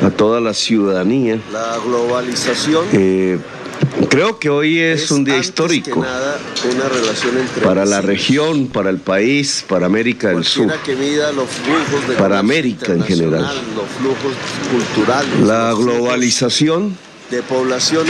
a 0.04 0.10
toda 0.10 0.40
la 0.40 0.54
ciudadanía. 0.54 1.40
La 1.52 1.78
globalización. 1.84 2.84
Eh, 2.92 3.38
Creo 4.08 4.38
que 4.38 4.50
hoy 4.50 4.78
es, 4.78 5.10
un 5.10 5.24
día 5.24 5.38
histórico 5.38 6.04
para 7.62 7.84
la 7.84 8.00
región, 8.00 8.68
para 8.68 8.90
el 8.90 8.98
país, 8.98 9.64
para 9.68 9.86
América 9.86 10.28
del 10.28 10.44
Sur, 10.44 10.72
para 12.18 12.38
América 12.38 12.92
en 12.92 13.02
general. 13.02 13.50
La 15.44 15.72
globalización 15.72 16.96
de 17.30 17.42
población 17.42 18.06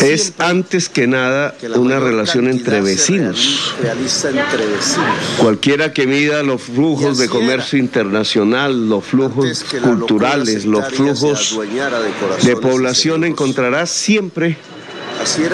es 0.00 0.32
antes 0.38 0.88
que 0.88 1.06
nada 1.06 1.54
una 1.76 2.00
relación 2.00 2.48
entre 2.48 2.80
vecinos. 2.80 3.74
Cualquiera 5.38 5.92
que 5.92 6.06
mida 6.06 6.42
los 6.42 6.62
flujos 6.62 7.18
de 7.18 7.28
comercio 7.28 7.78
internacional, 7.78 8.88
los 8.88 9.04
flujos 9.04 9.64
culturales, 9.82 10.64
los 10.64 10.88
flujos 10.92 11.60
de 12.42 12.56
población 12.56 13.24
encontrará 13.24 13.86
siempre 13.86 14.56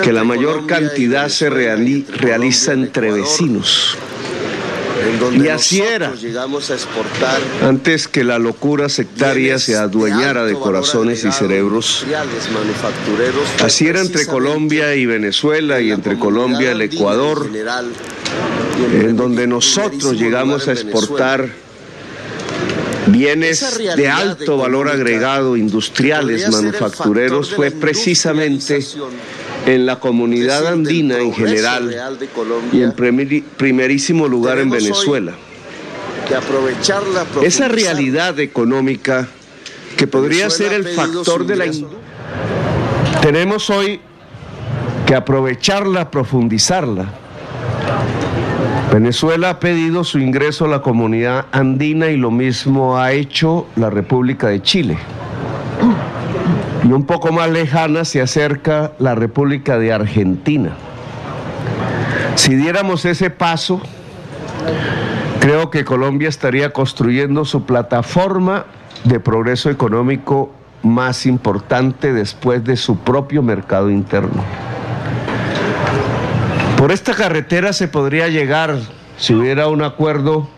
que 0.03 0.13
la 0.13 0.25
mayor 0.25 0.67
cantidad 0.67 1.29
se 1.29 1.51
realiza 1.51 2.73
entre 2.73 3.13
vecinos. 3.13 3.97
Y 5.33 5.49
así 5.49 5.81
era. 5.81 6.13
Antes 7.63 8.09
que 8.09 8.25
la 8.25 8.39
locura 8.39 8.89
sectaria 8.89 9.59
se 9.59 9.77
adueñara 9.77 10.45
de 10.45 10.55
corazones 10.55 11.25
y 11.25 11.33
cerebros. 11.33 12.05
Así 13.63 13.87
era 13.87 14.01
entre 14.01 14.27
Colombia 14.27 14.95
y 14.95 15.07
Venezuela 15.07 15.81
y 15.81 15.93
entre 15.93 16.19
Colombia 16.19 16.69
y 16.69 16.73
el 16.73 16.83
Ecuador, 16.83 17.49
en 18.93 19.17
donde 19.17 19.47
nosotros 19.47 20.15
llegamos 20.15 20.69
a 20.69 20.73
exportar 20.73 21.49
bienes 23.07 23.79
de 23.97 24.09
alto 24.09 24.59
valor 24.59 24.89
agregado, 24.89 25.57
industriales, 25.57 26.51
manufactureros, 26.51 27.55
fue 27.55 27.71
precisamente 27.71 28.81
en 29.69 29.85
la 29.85 30.01
comunidad 30.01 30.67
andina 30.67 31.19
en 31.19 31.35
general 31.35 31.95
y 32.73 32.81
en 32.81 32.93
primerísimo 32.93 34.27
lugar 34.27 34.59
en 34.59 34.71
Venezuela. 34.71 35.33
Esa 37.43 37.69
realidad 37.69 38.39
económica 38.41 39.29
que 39.97 40.07
podría 40.07 40.49
ser 40.49 40.73
el 40.73 40.87
factor 40.87 41.45
de 41.47 41.57
la... 41.57 41.67
Tenemos 43.21 43.69
hoy 43.69 44.01
que 45.07 45.15
aprovecharla, 45.15 46.11
profundizarla. 46.11 47.07
Venezuela 48.91 49.51
ha 49.51 49.61
pedido 49.61 50.03
su 50.03 50.19
ingreso 50.19 50.65
a 50.65 50.69
la 50.69 50.81
comunidad 50.81 51.45
andina 51.53 52.09
y 52.09 52.17
lo 52.17 52.31
mismo 52.31 52.97
ha 52.97 53.13
hecho 53.13 53.67
la 53.77 53.91
República 53.91 54.49
de 54.49 54.63
Chile 54.63 54.99
y 56.89 56.93
un 56.93 57.05
poco 57.05 57.33
más 57.33 57.51
lejana 57.51 58.07
se 58.07 58.23
acerca 58.23 58.93
la 58.99 59.15
República 59.15 59.79
de 59.79 59.93
Argentina. 59.93 60.71
Si 62.35 62.55
diéramos 62.55 63.05
ese 63.05 63.29
paso, 63.29 63.83
creo 65.39 65.71
que 65.71 65.85
Colombia 65.85 66.31
estaría 66.31 66.73
construyendo 66.73 67.45
su 67.45 67.67
plataforma 67.67 68.65
de 69.05 69.21
progreso 69.21 69.69
económico 69.69 70.51
más 70.83 71.27
importante 71.27 72.15
después 72.15 72.65
de 72.65 72.79
su 72.79 72.97
propio 73.01 73.43
mercado 73.43 73.91
interno. 73.91 74.43
Por 76.79 76.91
esta 76.91 77.13
carretera 77.13 77.75
se 77.75 77.89
podría 77.89 78.29
llegar, 78.29 78.79
si 79.19 79.35
hubiera 79.35 79.69
un 79.69 79.83
acuerdo 79.83 80.49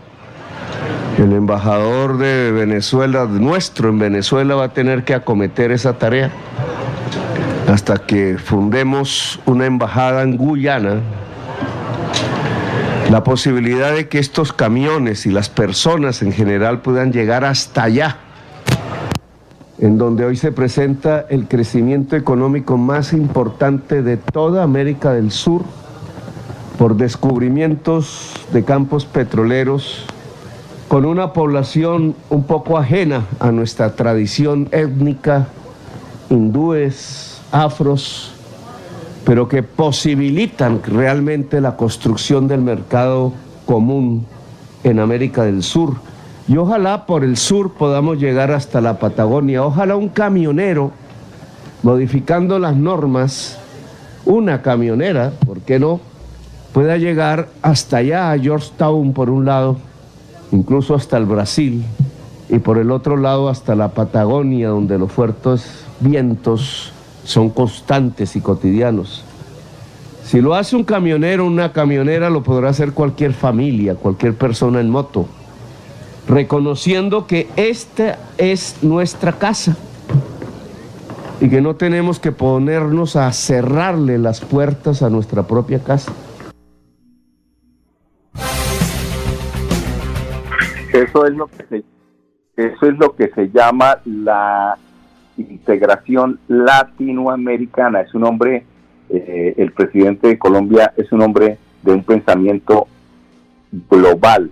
El 1.20 1.34
embajador 1.34 2.16
de 2.16 2.50
Venezuela, 2.50 3.26
nuestro 3.26 3.90
en 3.90 3.98
Venezuela, 3.98 4.54
va 4.54 4.64
a 4.64 4.72
tener 4.72 5.04
que 5.04 5.12
acometer 5.12 5.70
esa 5.70 5.98
tarea 5.98 6.30
hasta 7.70 7.98
que 7.98 8.38
fundemos 8.38 9.38
una 9.44 9.66
embajada 9.66 10.22
en 10.22 10.38
Guyana. 10.38 11.00
La 13.10 13.22
posibilidad 13.22 13.92
de 13.92 14.08
que 14.08 14.18
estos 14.18 14.54
camiones 14.54 15.26
y 15.26 15.30
las 15.30 15.50
personas 15.50 16.22
en 16.22 16.32
general 16.32 16.80
puedan 16.80 17.12
llegar 17.12 17.44
hasta 17.44 17.82
allá, 17.82 18.16
en 19.78 19.98
donde 19.98 20.24
hoy 20.24 20.36
se 20.36 20.52
presenta 20.52 21.26
el 21.28 21.48
crecimiento 21.48 22.16
económico 22.16 22.78
más 22.78 23.12
importante 23.12 24.02
de 24.02 24.16
toda 24.16 24.62
América 24.62 25.12
del 25.12 25.32
Sur, 25.32 25.64
por 26.78 26.96
descubrimientos 26.96 28.32
de 28.54 28.64
campos 28.64 29.04
petroleros, 29.04 30.06
con 30.90 31.04
una 31.04 31.32
población 31.32 32.16
un 32.30 32.42
poco 32.42 32.76
ajena 32.76 33.24
a 33.38 33.52
nuestra 33.52 33.94
tradición 33.94 34.68
étnica, 34.72 35.46
hindúes, 36.30 37.40
afros, 37.52 38.32
pero 39.24 39.46
que 39.46 39.62
posibilitan 39.62 40.82
realmente 40.82 41.60
la 41.60 41.76
construcción 41.76 42.48
del 42.48 42.62
mercado 42.62 43.32
común 43.66 44.26
en 44.82 44.98
América 44.98 45.44
del 45.44 45.62
Sur. 45.62 45.94
Y 46.48 46.56
ojalá 46.56 47.06
por 47.06 47.22
el 47.22 47.36
sur 47.36 47.74
podamos 47.74 48.18
llegar 48.18 48.50
hasta 48.50 48.80
la 48.80 48.98
Patagonia. 48.98 49.64
Ojalá 49.64 49.94
un 49.94 50.08
camionero, 50.08 50.90
modificando 51.84 52.58
las 52.58 52.74
normas, 52.74 53.56
una 54.24 54.60
camionera, 54.60 55.34
¿por 55.46 55.60
qué 55.60 55.78
no?, 55.78 56.00
pueda 56.72 56.96
llegar 56.96 57.46
hasta 57.62 57.98
allá 57.98 58.32
a 58.32 58.38
Georgetown 58.40 59.12
por 59.12 59.30
un 59.30 59.44
lado, 59.44 59.76
incluso 60.52 60.94
hasta 60.94 61.16
el 61.16 61.26
Brasil, 61.26 61.84
y 62.48 62.58
por 62.58 62.78
el 62.78 62.90
otro 62.90 63.16
lado 63.16 63.48
hasta 63.48 63.74
la 63.74 63.88
Patagonia, 63.90 64.68
donde 64.68 64.98
los 64.98 65.12
fuertes 65.12 65.84
vientos 66.00 66.92
son 67.24 67.50
constantes 67.50 68.34
y 68.34 68.40
cotidianos. 68.40 69.24
Si 70.24 70.40
lo 70.40 70.54
hace 70.54 70.76
un 70.76 70.84
camionero, 70.84 71.46
una 71.46 71.72
camionera, 71.72 72.30
lo 72.30 72.42
podrá 72.42 72.70
hacer 72.70 72.92
cualquier 72.92 73.32
familia, 73.32 73.94
cualquier 73.94 74.34
persona 74.34 74.80
en 74.80 74.90
moto, 74.90 75.26
reconociendo 76.28 77.26
que 77.26 77.48
esta 77.56 78.18
es 78.38 78.76
nuestra 78.82 79.32
casa 79.32 79.76
y 81.40 81.48
que 81.48 81.60
no 81.60 81.74
tenemos 81.74 82.20
que 82.20 82.32
ponernos 82.32 83.16
a 83.16 83.32
cerrarle 83.32 84.18
las 84.18 84.40
puertas 84.40 85.02
a 85.02 85.10
nuestra 85.10 85.44
propia 85.44 85.80
casa. 85.80 86.12
Eso 90.92 91.26
es 91.26 91.34
lo 91.34 91.46
que 91.46 91.64
se, 91.68 91.84
eso 92.56 92.86
es 92.86 92.98
lo 92.98 93.14
que 93.14 93.28
se 93.28 93.50
llama 93.50 93.98
la 94.04 94.76
integración 95.36 96.38
latinoamericana. 96.48 98.00
Es 98.00 98.14
un 98.14 98.24
hombre, 98.24 98.64
eh, 99.08 99.54
el 99.56 99.72
presidente 99.72 100.28
de 100.28 100.38
Colombia 100.38 100.92
es 100.96 101.10
un 101.12 101.22
hombre 101.22 101.58
de 101.82 101.92
un 101.92 102.02
pensamiento 102.02 102.88
global. 103.88 104.50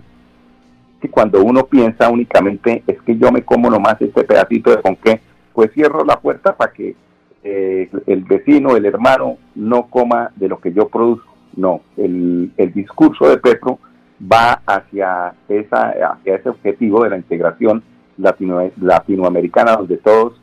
Y 1.01 1.07
cuando 1.07 1.43
uno 1.43 1.65
piensa 1.65 2.09
únicamente 2.09 2.83
es 2.87 3.01
que 3.01 3.17
yo 3.17 3.31
me 3.31 3.43
como 3.43 3.69
nomás 3.69 4.01
este 4.01 4.23
pedacito 4.23 4.71
de 4.71 4.81
con 4.81 4.95
qué, 4.95 5.21
pues 5.53 5.71
cierro 5.73 6.03
la 6.03 6.19
puerta 6.19 6.55
para 6.55 6.71
que 6.71 6.95
eh, 7.43 7.89
el 8.07 8.23
vecino, 8.23 8.75
el 8.75 8.85
hermano, 8.85 9.37
no 9.55 9.87
coma 9.87 10.31
de 10.35 10.49
lo 10.49 10.59
que 10.59 10.73
yo 10.73 10.87
produzco. 10.87 11.35
No, 11.55 11.81
el, 11.97 12.51
el 12.57 12.73
discurso 12.73 13.27
de 13.27 13.37
Petro 13.37 13.79
va 14.21 14.61
hacia, 14.65 15.33
esa, 15.47 15.89
hacia 15.89 16.35
ese 16.35 16.49
objetivo 16.49 17.03
de 17.03 17.11
la 17.11 17.17
integración 17.17 17.83
latino, 18.17 18.69
latinoamericana, 18.79 19.75
donde 19.77 19.97
todos 19.97 20.39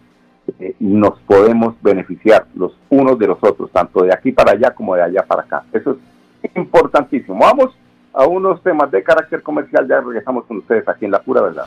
eh, 0.59 0.75
nos 0.79 1.19
podemos 1.21 1.75
beneficiar 1.83 2.47
los 2.55 2.77
unos 2.89 3.19
de 3.19 3.27
los 3.27 3.39
otros, 3.41 3.71
tanto 3.71 4.03
de 4.03 4.13
aquí 4.13 4.33
para 4.33 4.53
allá 4.53 4.71
como 4.71 4.95
de 4.95 5.03
allá 5.03 5.23
para 5.27 5.43
acá. 5.43 5.65
Eso 5.73 5.99
es 6.43 6.57
importantísimo. 6.57 7.39
Vamos 7.39 7.77
a 8.13 8.27
unos 8.27 8.63
temas 8.63 8.91
de 8.91 9.03
carácter 9.03 9.43
comercial, 9.43 9.87
ya 9.87 10.01
regresamos 10.01 10.45
con 10.47 10.59
ustedes 10.59 10.89
aquí 10.89 11.05
en 11.05 11.11
La 11.11 11.21
Pura 11.21 11.43
Verdad. 11.43 11.67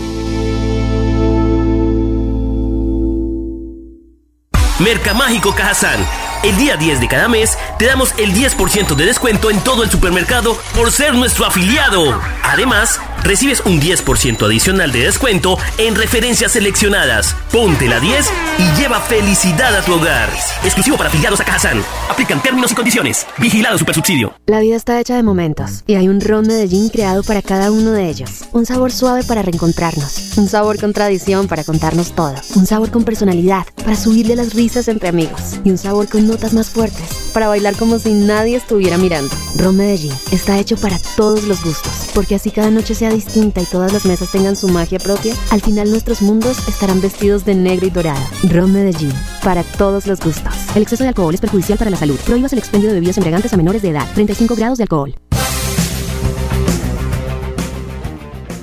Mercamágico 4.81 5.53
Cajazán. 5.53 6.03
El 6.43 6.57
día 6.57 6.75
10 6.75 6.99
de 6.99 7.07
cada 7.07 7.27
mes 7.27 7.55
te 7.77 7.85
damos 7.85 8.15
el 8.17 8.33
10% 8.33 8.95
de 8.95 9.05
descuento 9.05 9.51
en 9.51 9.63
todo 9.63 9.83
el 9.83 9.91
supermercado 9.91 10.57
por 10.73 10.91
ser 10.91 11.13
nuestro 11.13 11.45
afiliado. 11.45 12.19
Además, 12.41 12.99
recibes 13.23 13.61
un 13.65 13.79
10% 13.79 14.45
adicional 14.45 14.91
de 14.91 15.05
descuento 15.05 15.57
en 15.77 15.95
referencias 15.95 16.53
seleccionadas. 16.53 17.35
Ponte 17.51 17.87
la 17.87 17.99
10 17.99 18.29
y 18.57 18.79
lleva 18.79 18.99
felicidad 18.99 19.75
a 19.75 19.81
tu 19.83 19.93
hogar. 19.93 20.29
Exclusivo 20.63 20.97
para 20.97 21.09
afiliados 21.09 21.39
a 21.39 21.43
Cajazán. 21.43 21.81
Aplican 22.09 22.41
términos 22.41 22.71
y 22.71 22.75
condiciones. 22.75 23.27
Vigilado 23.37 23.77
Supersubsidio. 23.77 24.33
La 24.47 24.59
vida 24.59 24.75
está 24.75 24.99
hecha 24.99 25.15
de 25.15 25.23
momentos 25.23 25.83
y 25.87 25.95
hay 25.95 26.07
un 26.07 26.21
ron 26.21 26.47
Medellín 26.47 26.89
creado 26.89 27.23
para 27.23 27.41
cada 27.41 27.71
uno 27.71 27.91
de 27.91 28.09
ellos. 28.09 28.45
Un 28.51 28.65
sabor 28.65 28.91
suave 28.91 29.23
para 29.23 29.41
reencontrarnos. 29.41 30.37
Un 30.37 30.47
sabor 30.47 30.79
con 30.79 30.93
tradición 30.93 31.47
para 31.47 31.63
contarnos 31.63 32.13
todo. 32.13 32.35
Un 32.55 32.65
sabor 32.65 32.91
con 32.91 33.03
personalidad 33.03 33.65
para 33.83 33.95
subirle 33.95 34.35
las 34.35 34.53
risas 34.53 34.87
entre 34.87 35.09
amigos. 35.09 35.59
Y 35.63 35.71
un 35.71 35.77
sabor 35.77 36.07
con 36.07 36.27
notas 36.27 36.53
más 36.53 36.69
fuertes 36.69 37.30
para 37.31 37.47
bailar 37.47 37.75
como 37.75 37.99
si 37.99 38.13
nadie 38.13 38.57
estuviera 38.57 38.97
mirando. 38.97 39.33
Ron 39.57 39.77
Medellín 39.77 40.13
está 40.31 40.57
hecho 40.57 40.77
para 40.77 40.97
todos 41.15 41.45
los 41.45 41.63
gustos, 41.63 42.09
porque 42.13 42.35
así 42.35 42.51
cada 42.51 42.69
noche 42.69 42.95
sea 42.95 43.09
distinta 43.09 43.61
y 43.61 43.65
todas 43.65 43.93
las 43.93 44.05
mesas 44.05 44.31
tengan 44.31 44.55
su 44.55 44.67
magia 44.67 44.99
propia, 44.99 45.33
al 45.51 45.61
final 45.61 45.89
nuestros 45.89 46.21
mundos 46.21 46.67
estarán 46.67 47.01
vestidos 47.01 47.45
de 47.45 47.55
negro 47.55 47.87
y 47.87 47.89
dorado. 47.89 48.21
Ron 48.49 48.73
Medellín, 48.73 49.13
para 49.43 49.63
todos 49.63 50.07
los 50.07 50.19
gustos. 50.19 50.53
El 50.75 50.83
exceso 50.83 51.03
de 51.03 51.09
alcohol 51.09 51.33
es 51.33 51.41
perjudicial 51.41 51.77
para 51.77 51.91
la 51.91 51.97
salud. 51.97 52.19
Prohíbas 52.25 52.53
el 52.53 52.59
expendio 52.59 52.89
de 52.89 52.95
bebidas 52.95 53.17
embriagantes 53.17 53.53
a 53.53 53.57
menores 53.57 53.81
de 53.81 53.89
edad. 53.89 54.07
35 54.13 54.55
grados 54.55 54.77
de 54.77 54.83
alcohol. 54.83 55.15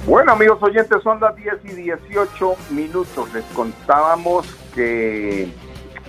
Bueno, 0.07 0.33
amigos 0.33 0.59
oyentes, 0.63 1.03
son 1.03 1.21
las 1.21 1.37
10 1.37 1.55
y 1.65 1.83
18 1.83 2.55
minutos. 2.71 3.31
Les 3.35 3.45
contábamos 3.55 4.47
que 4.75 5.53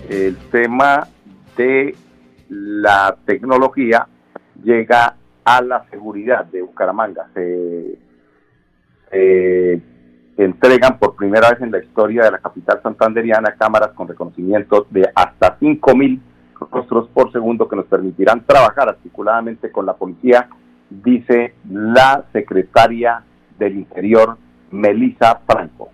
el 0.08 0.38
tema 0.52 1.10
de 1.58 1.98
la 2.50 3.18
tecnología 3.26 4.08
llega 4.64 5.16
a 5.44 5.62
la 5.62 5.86
seguridad 5.90 6.46
de 6.46 6.62
Bucaramanga. 6.62 7.28
Se, 7.34 8.00
entregan 10.38 11.00
por 11.00 11.16
primera 11.16 11.50
vez 11.50 11.62
en 11.62 11.72
la 11.72 11.80
historia 11.80 12.24
de 12.24 12.32
la 12.32 12.38
capital 12.38 12.80
santanderiana 12.82 13.56
cámaras 13.58 13.90
con 13.90 14.08
reconocimiento 14.08 14.88
de 14.90 15.10
hasta 15.14 15.58
5.000 15.60 16.20
rostros 16.72 17.10
por 17.10 17.32
segundo 17.32 17.68
que 17.68 17.76
nos 17.76 17.86
permitirán 17.88 18.46
trabajar 18.46 18.88
articuladamente 18.88 19.72
con 19.72 19.86
la 19.86 19.94
policía, 19.94 20.48
dice 20.90 21.56
la 21.70 22.24
secretaria 22.32 23.24
del 23.58 23.78
Interior, 23.78 24.38
Melissa 24.72 25.42
Franco. 25.46 25.90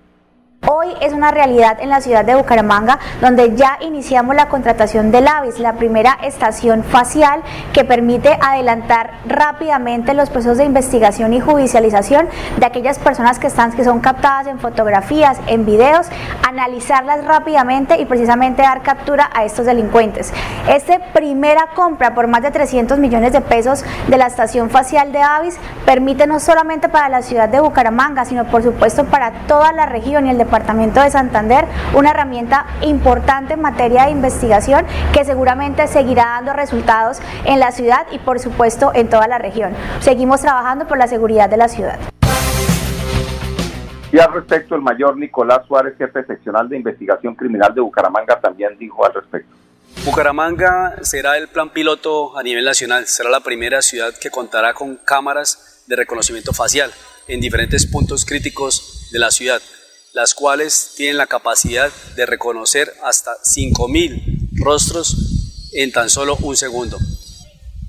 Hoy 0.78 0.90
es 1.00 1.14
una 1.14 1.32
realidad 1.32 1.78
en 1.80 1.88
la 1.88 2.02
ciudad 2.02 2.26
de 2.26 2.36
Bucaramanga 2.36 3.00
donde 3.22 3.56
ya 3.56 3.78
iniciamos 3.80 4.36
la 4.36 4.50
contratación 4.50 5.10
del 5.10 5.26
AVIS, 5.26 5.60
la 5.60 5.76
primera 5.76 6.18
estación 6.22 6.84
facial 6.84 7.44
que 7.72 7.86
permite 7.86 8.38
adelantar 8.42 9.12
rápidamente 9.26 10.14
los 10.14 10.30
procesos 10.30 10.58
de 10.58 10.66
investigación 10.66 11.34
y 11.34 11.40
judicialización 11.40 12.28
de 12.58 12.66
aquellas 12.66 13.00
personas 13.00 13.40
que 13.40 13.48
están 13.48 13.72
que 13.72 13.86
son 13.86 14.02
captadas 14.02 14.48
en 14.48 14.60
fotografías, 14.60 15.40
en 15.48 15.66
videos, 15.66 16.08
analizarlas 16.46 17.24
rápidamente 17.24 17.98
y 18.02 18.04
precisamente 18.04 18.62
dar 18.62 18.82
captura 18.82 19.30
a 19.34 19.46
estos 19.46 19.66
delincuentes. 19.66 20.34
Esta 20.68 21.00
primera 21.14 21.68
compra 21.74 22.14
por 22.14 22.28
más 22.28 22.42
de 22.42 22.52
300 22.52 23.00
millones 23.00 23.32
de 23.32 23.40
pesos 23.40 23.86
de 24.10 24.18
la 24.18 24.28
estación 24.28 24.70
facial 24.70 25.14
de 25.14 25.22
AVIS 25.22 25.58
permite 25.86 26.28
no 26.28 26.42
solamente 26.42 26.90
para 26.90 27.08
la 27.08 27.22
ciudad 27.22 27.48
de 27.48 27.62
Bucaramanga, 27.62 28.26
sino 28.26 28.44
por 28.44 28.62
supuesto 28.62 29.06
para 29.06 29.32
toda 29.48 29.72
la 29.72 29.86
región 29.86 30.28
y 30.28 30.32
el 30.32 30.38
departamento 30.38 30.65
Departamento 30.66 31.00
de 31.00 31.12
Santander, 31.12 31.66
una 31.94 32.10
herramienta 32.10 32.66
importante 32.82 33.54
en 33.54 33.62
materia 33.62 34.06
de 34.06 34.10
investigación 34.10 34.84
que 35.14 35.24
seguramente 35.24 35.88
seguirá 35.88 36.26
dando 36.26 36.54
resultados 36.54 37.20
en 37.46 37.60
la 37.60 37.72
ciudad 37.72 38.08
y 38.12 38.18
por 38.18 38.40
supuesto 38.40 38.92
en 38.96 39.08
toda 39.08 39.28
la 39.28 39.38
región. 39.38 39.74
Seguimos 40.00 40.42
trabajando 40.42 40.88
por 40.88 40.98
la 40.98 41.06
seguridad 41.06 41.52
de 41.52 41.58
la 41.58 41.68
ciudad. 41.68 42.00
Y 44.12 44.18
al 44.18 44.34
respecto, 44.34 44.74
el 44.74 44.82
mayor 44.82 45.18
Nicolás 45.18 45.68
Suárez, 45.68 45.96
jefe 46.00 46.26
seccional 46.26 46.68
de 46.68 46.78
investigación 46.78 47.36
criminal 47.36 47.72
de 47.76 47.82
Bucaramanga, 47.82 48.40
también 48.40 48.76
dijo 48.80 49.06
al 49.06 49.14
respecto. 49.14 49.54
Bucaramanga 50.04 50.96
será 51.04 51.38
el 51.38 51.48
plan 51.48 51.70
piloto 51.70 52.36
a 52.36 52.42
nivel 52.42 52.66
nacional, 52.66 53.06
será 53.06 53.30
la 53.30 53.42
primera 53.42 53.84
ciudad 53.84 54.16
que 54.20 54.32
contará 54.32 54.74
con 54.74 54.96
cámaras 54.96 55.84
de 55.86 55.96
reconocimiento 55.96 56.54
facial 56.54 56.92
en 57.28 57.40
diferentes 57.40 57.86
puntos 57.86 58.26
críticos 58.26 59.10
de 59.12 59.20
la 59.20 59.30
ciudad, 59.30 59.62
las 60.16 60.34
cuales 60.34 60.94
tienen 60.96 61.18
la 61.18 61.28
capacidad 61.28 61.92
de 62.16 62.26
reconocer 62.26 62.94
hasta 63.04 63.32
5.000 63.44 64.50
rostros 64.54 65.18
en 65.74 65.92
tan 65.92 66.10
solo 66.10 66.38
un 66.38 66.56
segundo. 66.56 66.98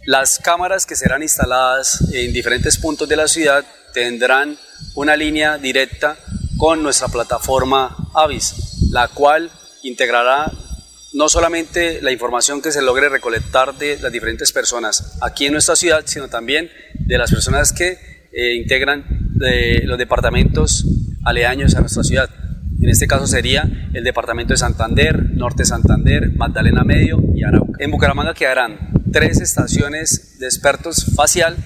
Las 0.07 0.41
cámaras 0.41 0.87
que 0.87 0.97
serán 0.97 1.23
instaladas 1.23 2.01
en 2.13 2.33
diferentes 2.33 2.79
puntos 2.79 3.09
de 3.09 3.15
la 3.15 3.29
ciudad 3.29 3.65
tendrán 3.95 4.59
una 4.97 5.17
línea 5.17 5.57
directa 5.57 6.19
con 6.59 6.83
nuestra 6.83 7.07
plataforma 7.07 7.97
Avis, 8.13 8.55
la 8.91 9.07
cual 9.07 9.49
integrará 9.85 10.51
no 11.13 11.29
solamente 11.29 12.03
la 12.03 12.11
información 12.11 12.61
que 12.61 12.73
se 12.73 12.83
logre 12.83 13.09
recolectar 13.09 13.79
de 13.79 14.01
las 14.01 14.11
diferentes 14.11 14.51
personas 14.51 15.17
aquí 15.21 15.47
en 15.47 15.53
nuestra 15.53 15.77
ciudad, 15.77 16.03
sino 16.07 16.29
también 16.29 16.73
de 16.93 17.19
las 17.19 17.31
personas 17.31 17.73
que 17.73 18.27
eh, 18.33 18.57
integran 18.57 19.05
de 19.39 19.83
los 19.85 19.97
departamentos 19.97 20.85
aledaños 21.27 21.75
a 21.75 21.81
nuestra 21.81 22.03
ciudad. 22.03 22.31
En 22.81 22.89
este 22.89 23.07
caso 23.07 23.27
sería 23.27 23.69
el 23.93 24.05
departamento 24.05 24.55
de 24.55 24.59
Santander, 24.59 25.31
Norte 25.35 25.65
Santander, 25.65 26.33
Magdalena 26.37 26.85
Medio 26.85 27.19
y 27.35 27.43
Arauca. 27.43 27.83
En 27.83 27.91
Bucaramanga 27.91 28.33
quedarán 28.33 28.93
tres 29.13 29.41
estaciones 29.41 30.39
de 30.39 30.47
expertos 30.47 31.13
facial 31.15 31.57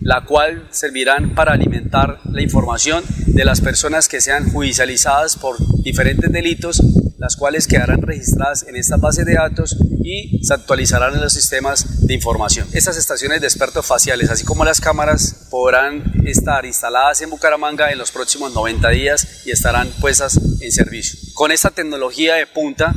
la 0.00 0.24
cual 0.24 0.66
servirán 0.70 1.34
para 1.34 1.52
alimentar 1.52 2.20
la 2.30 2.40
información 2.40 3.04
de 3.26 3.44
las 3.44 3.60
personas 3.60 4.08
que 4.08 4.20
sean 4.20 4.50
judicializadas 4.50 5.36
por 5.36 5.56
diferentes 5.82 6.30
delitos, 6.30 6.80
las 7.18 7.36
cuales 7.36 7.66
quedarán 7.66 8.00
registradas 8.00 8.62
en 8.62 8.76
esta 8.76 8.96
base 8.96 9.24
de 9.24 9.34
datos 9.34 9.76
y 10.04 10.40
se 10.44 10.54
actualizarán 10.54 11.14
en 11.14 11.20
los 11.20 11.32
sistemas 11.32 12.06
de 12.06 12.14
información. 12.14 12.68
Estas 12.72 12.96
estaciones 12.96 13.40
de 13.40 13.48
expertos 13.48 13.84
faciales, 13.84 14.30
así 14.30 14.44
como 14.44 14.64
las 14.64 14.80
cámaras, 14.80 15.46
podrán 15.50 16.04
estar 16.24 16.64
instaladas 16.64 17.20
en 17.20 17.30
Bucaramanga 17.30 17.90
en 17.90 17.98
los 17.98 18.12
próximos 18.12 18.54
90 18.54 18.88
días 18.90 19.44
y 19.44 19.50
estarán 19.50 19.88
puestas 20.00 20.38
en 20.60 20.70
servicio. 20.70 21.18
Con 21.34 21.50
esta 21.50 21.70
tecnología 21.70 22.36
de 22.36 22.46
punta, 22.46 22.94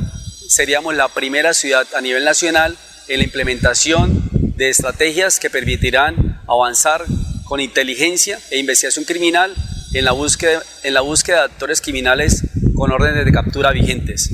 seríamos 0.48 0.94
la 0.94 1.08
primera 1.08 1.52
ciudad 1.52 1.86
a 1.96 2.00
nivel 2.00 2.24
nacional 2.24 2.78
en 3.08 3.18
la 3.18 3.24
implementación 3.24 4.30
de 4.56 4.68
estrategias 4.68 5.40
que 5.40 5.50
permitirán 5.50 6.40
avanzar 6.46 7.04
con 7.44 7.58
inteligencia 7.60 8.38
e 8.50 8.58
investigación 8.58 9.04
criminal 9.04 9.54
en 9.94 10.04
la 10.04 10.12
búsqueda, 10.12 10.62
en 10.82 10.94
la 10.94 11.02
búsqueda 11.02 11.38
de 11.38 11.44
actores 11.44 11.80
criminales 11.80 12.44
con 12.74 12.92
órdenes 12.92 13.24
de 13.24 13.32
captura 13.32 13.72
vigentes. 13.72 14.30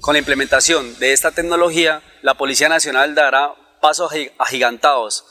Con 0.00 0.14
la 0.14 0.20
implementación 0.20 0.96
de 0.98 1.12
esta 1.12 1.32
tecnología, 1.32 2.02
la 2.22 2.34
Policía 2.34 2.68
Nacional 2.68 3.14
dará 3.14 3.54
pasos 3.80 4.12
agigantados 4.38 5.24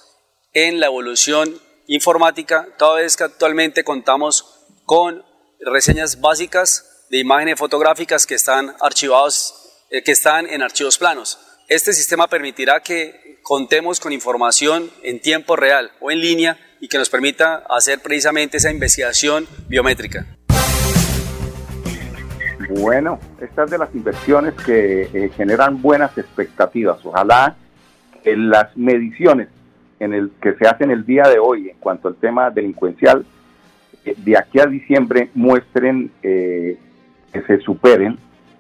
en 0.53 0.79
la 0.79 0.87
evolución 0.87 1.59
informática, 1.87 2.67
toda 2.77 3.01
vez 3.01 3.15
que 3.15 3.23
actualmente 3.23 3.83
contamos 3.83 4.45
con 4.85 5.23
reseñas 5.59 6.19
básicas 6.19 7.05
de 7.09 7.19
imágenes 7.19 7.57
fotográficas 7.57 8.25
que 8.25 8.35
están 8.35 8.75
archivados, 8.81 9.85
eh, 9.89 10.03
que 10.03 10.11
están 10.11 10.47
en 10.47 10.61
archivos 10.61 10.97
planos. 10.97 11.39
Este 11.67 11.93
sistema 11.93 12.27
permitirá 12.27 12.81
que 12.81 13.39
contemos 13.43 13.99
con 13.99 14.11
información 14.11 14.91
en 15.03 15.21
tiempo 15.21 15.55
real 15.55 15.91
o 16.01 16.11
en 16.11 16.19
línea 16.19 16.59
y 16.85 16.87
que 16.87 16.99
nos 16.99 17.09
permita 17.09 17.63
hacer 17.67 17.99
precisamente 17.99 18.57
esa 18.57 18.69
investigación 18.69 19.47
biométrica. 19.67 20.23
Bueno, 22.69 23.19
estas 23.41 23.71
de 23.71 23.79
las 23.79 23.93
inversiones 23.95 24.53
que 24.53 25.09
eh, 25.11 25.31
generan 25.35 25.81
buenas 25.81 26.15
expectativas. 26.15 27.03
Ojalá 27.03 27.55
que 28.23 28.37
las 28.37 28.77
mediciones 28.77 29.47
en 29.99 30.13
el 30.13 30.29
que 30.39 30.53
se 30.53 30.67
hacen 30.67 30.91
el 30.91 31.07
día 31.07 31.23
de 31.23 31.39
hoy 31.39 31.69
en 31.69 31.77
cuanto 31.77 32.07
al 32.07 32.17
tema 32.17 32.51
delincuencial 32.51 33.25
eh, 34.03 34.13
de 34.17 34.37
aquí 34.37 34.59
a 34.59 34.67
diciembre 34.67 35.31
muestren 35.33 36.11
eh, 36.21 36.77
que 37.33 37.41
se 37.47 37.61
superen 37.61 38.19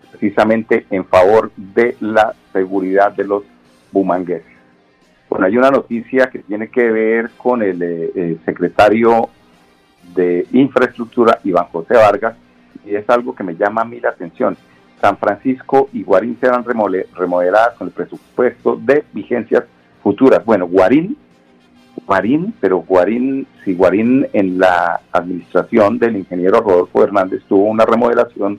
precisamente 0.09 0.87
en 0.89 1.05
favor 1.05 1.51
de 1.55 1.95
la 1.99 2.33
seguridad 2.53 3.11
de 3.11 3.25
los 3.25 3.43
bumangueses. 3.91 4.54
Bueno, 5.35 5.47
hay 5.47 5.57
una 5.57 5.69
noticia 5.69 6.29
que 6.29 6.39
tiene 6.39 6.69
que 6.69 6.89
ver 6.89 7.29
con 7.31 7.61
el, 7.61 7.81
eh, 7.83 8.37
secretario 8.45 9.27
de 10.13 10.47
Infraestructura, 10.53 11.39
Iván 11.43 11.65
José 11.73 11.95
Vargas, 11.95 12.37
y 12.85 12.95
es 12.95 13.09
algo 13.09 13.35
que 13.35 13.43
me 13.43 13.57
llama 13.57 13.81
a 13.81 13.85
mí 13.85 13.99
la 13.99 14.11
atención. 14.11 14.55
San 15.01 15.17
Francisco 15.17 15.89
y 15.91 16.03
Guarín 16.03 16.37
serán 16.39 16.63
remodeladas 16.63 17.73
con 17.77 17.87
el 17.87 17.93
presupuesto 17.93 18.79
de 18.81 19.03
vigencias 19.11 19.65
futuras. 20.01 20.45
Bueno, 20.45 20.69
Guarín, 20.69 21.17
Guarín, 22.07 22.53
pero 22.61 22.77
Guarín, 22.77 23.45
si 23.65 23.73
Guarín 23.73 24.25
en 24.31 24.57
la 24.57 25.01
administración 25.11 25.99
del 25.99 26.15
ingeniero 26.15 26.61
Rodolfo 26.61 27.03
Hernández 27.03 27.43
tuvo 27.49 27.65
una 27.65 27.83
remodelación, 27.83 28.57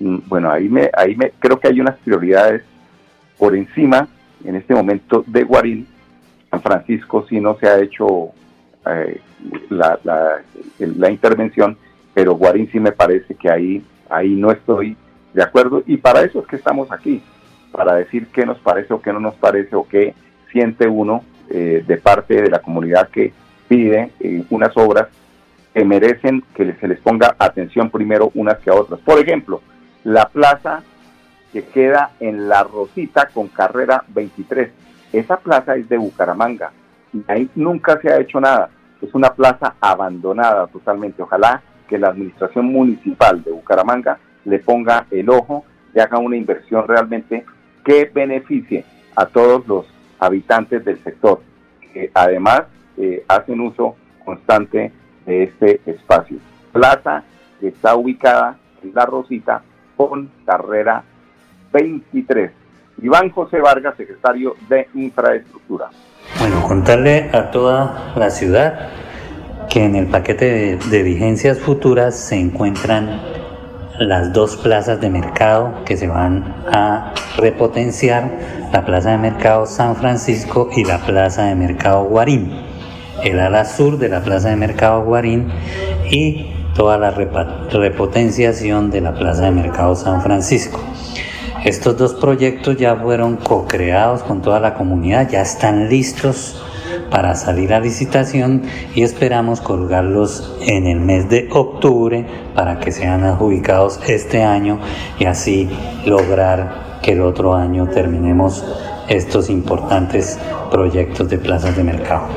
mm, 0.00 0.18
bueno, 0.26 0.50
ahí 0.50 0.68
me, 0.68 0.90
ahí 0.92 1.14
me 1.14 1.30
creo 1.38 1.60
que 1.60 1.68
hay 1.68 1.80
unas 1.80 1.98
prioridades 1.98 2.64
por 3.38 3.54
encima 3.54 4.08
en 4.44 4.56
este 4.56 4.74
momento 4.74 5.22
de 5.28 5.44
Guarín, 5.44 5.86
Francisco 6.62 7.26
sí 7.28 7.40
no 7.40 7.56
se 7.58 7.68
ha 7.68 7.80
hecho 7.80 8.30
eh, 8.86 9.20
la, 9.68 9.98
la, 10.78 11.10
intervención, 11.10 11.76
pero 12.14 12.34
Guarín 12.34 12.70
sí 12.70 12.80
me 12.80 12.92
parece 12.92 13.34
que 13.34 13.50
ahí, 13.50 13.84
ahí 14.08 14.30
no 14.30 14.50
estoy 14.50 14.96
de 15.32 15.42
acuerdo 15.42 15.82
y 15.86 15.96
para 15.96 16.22
eso 16.22 16.40
es 16.40 16.46
que 16.46 16.56
estamos 16.56 16.90
aquí, 16.90 17.22
para 17.72 17.94
decir 17.94 18.28
qué 18.28 18.44
nos 18.46 18.58
parece 18.58 18.92
o 18.92 19.00
qué 19.00 19.12
no 19.12 19.20
nos 19.20 19.34
parece 19.34 19.76
o 19.76 19.86
qué 19.86 20.14
siente 20.50 20.88
uno 20.88 21.24
eh, 21.50 21.84
de 21.86 21.96
parte 21.96 22.40
de 22.40 22.50
la 22.50 22.60
comunidad 22.60 23.08
que 23.08 23.32
pide 23.68 24.10
eh, 24.20 24.44
unas 24.50 24.76
obras 24.76 25.08
que 25.72 25.84
merecen 25.84 26.42
que 26.54 26.74
se 26.74 26.88
les 26.88 26.98
ponga 27.00 27.36
atención 27.38 27.90
primero 27.90 28.30
unas 28.34 28.58
que 28.58 28.70
a 28.70 28.74
otras. 28.74 29.00
Por 29.00 29.20
ejemplo, 29.20 29.62
la 30.04 30.28
plaza 30.28 30.82
que 31.52 31.64
queda 31.64 32.12
en 32.20 32.48
La 32.48 32.62
Rosita 32.64 33.28
con 33.32 33.48
carrera 33.48 34.04
23. 34.08 34.70
Esa 35.12 35.38
plaza 35.38 35.76
es 35.76 35.88
de 35.88 35.98
Bucaramanga 35.98 36.72
y 37.12 37.22
ahí 37.28 37.50
nunca 37.54 38.00
se 38.00 38.10
ha 38.12 38.20
hecho 38.20 38.40
nada. 38.40 38.70
Es 39.02 39.14
una 39.14 39.30
plaza 39.34 39.74
abandonada 39.80 40.66
totalmente. 40.68 41.22
Ojalá 41.22 41.62
que 41.88 41.98
la 41.98 42.08
administración 42.08 42.66
municipal 42.66 43.42
de 43.42 43.50
Bucaramanga 43.50 44.18
le 44.44 44.58
ponga 44.60 45.06
el 45.10 45.28
ojo 45.28 45.64
y 45.94 46.00
haga 46.00 46.18
una 46.18 46.36
inversión 46.36 46.86
realmente 46.86 47.44
que 47.84 48.10
beneficie 48.12 48.84
a 49.16 49.26
todos 49.26 49.66
los 49.66 49.86
habitantes 50.18 50.84
del 50.84 51.02
sector, 51.02 51.40
que 51.92 52.10
además 52.14 52.62
eh, 52.96 53.24
hacen 53.26 53.60
uso 53.60 53.96
constante 54.24 54.92
de 55.26 55.42
este 55.44 55.80
espacio. 55.86 56.38
Plaza 56.72 57.24
que 57.58 57.68
está 57.68 57.96
ubicada 57.96 58.58
en 58.82 58.94
La 58.94 59.06
Rosita 59.06 59.62
con 59.96 60.30
carrera 60.44 61.02
23. 61.72 62.52
Iván 63.02 63.30
José 63.30 63.60
Vargas, 63.60 63.94
secretario 63.96 64.54
de 64.68 64.88
Infraestructura. 64.94 65.90
Bueno, 66.38 66.62
contarle 66.62 67.30
a 67.32 67.50
toda 67.50 68.12
la 68.16 68.30
ciudad 68.30 68.90
que 69.68 69.84
en 69.84 69.94
el 69.94 70.06
paquete 70.06 70.76
de, 70.76 71.02
vigencias 71.02 71.58
futuras 71.58 72.16
se 72.16 72.36
encuentran 72.36 73.20
las 73.98 74.32
dos 74.32 74.56
plazas 74.56 75.00
de 75.00 75.10
mercado 75.10 75.84
que 75.84 75.96
se 75.96 76.08
van 76.08 76.54
a 76.72 77.12
repotenciar, 77.36 78.30
la 78.72 78.84
plaza 78.84 79.10
de 79.10 79.18
mercado 79.18 79.66
San 79.66 79.96
Francisco 79.96 80.70
y 80.74 80.84
la 80.84 80.98
plaza 80.98 81.44
de 81.44 81.54
mercado 81.54 82.04
Guarín, 82.04 82.50
el 83.22 83.38
ala 83.38 83.64
sur 83.64 83.98
de 83.98 84.08
la 84.08 84.22
plaza 84.22 84.48
de 84.48 84.56
mercado 84.56 85.04
Guarín 85.04 85.52
y 86.10 86.52
toda 86.74 86.98
la 86.98 87.10
repotenciación 87.10 88.90
de 88.90 89.00
la 89.02 89.14
plaza 89.14 89.44
de 89.44 89.50
mercado 89.50 89.94
San 89.94 90.22
Francisco. 90.22 90.80
Estos 91.64 91.98
dos 91.98 92.14
proyectos 92.14 92.78
ya 92.78 92.96
fueron 92.96 93.36
co-creados 93.36 94.22
con 94.22 94.40
toda 94.40 94.60
la 94.60 94.72
comunidad, 94.72 95.28
ya 95.28 95.42
están 95.42 95.90
listos 95.90 96.64
para 97.10 97.34
salir 97.34 97.74
a 97.74 97.80
licitación 97.80 98.62
y 98.94 99.02
esperamos 99.02 99.60
colgarlos 99.60 100.56
en 100.62 100.86
el 100.86 101.00
mes 101.00 101.28
de 101.28 101.50
octubre 101.52 102.24
para 102.54 102.80
que 102.80 102.92
sean 102.92 103.24
adjudicados 103.24 104.00
este 104.08 104.42
año 104.42 104.80
y 105.18 105.26
así 105.26 105.68
lograr 106.06 107.00
que 107.02 107.12
el 107.12 107.20
otro 107.20 107.54
año 107.54 107.88
terminemos 107.88 108.64
estos 109.08 109.50
importantes 109.50 110.38
proyectos 110.70 111.28
de 111.28 111.36
plazas 111.36 111.76
de 111.76 111.84
mercado. 111.84 112.28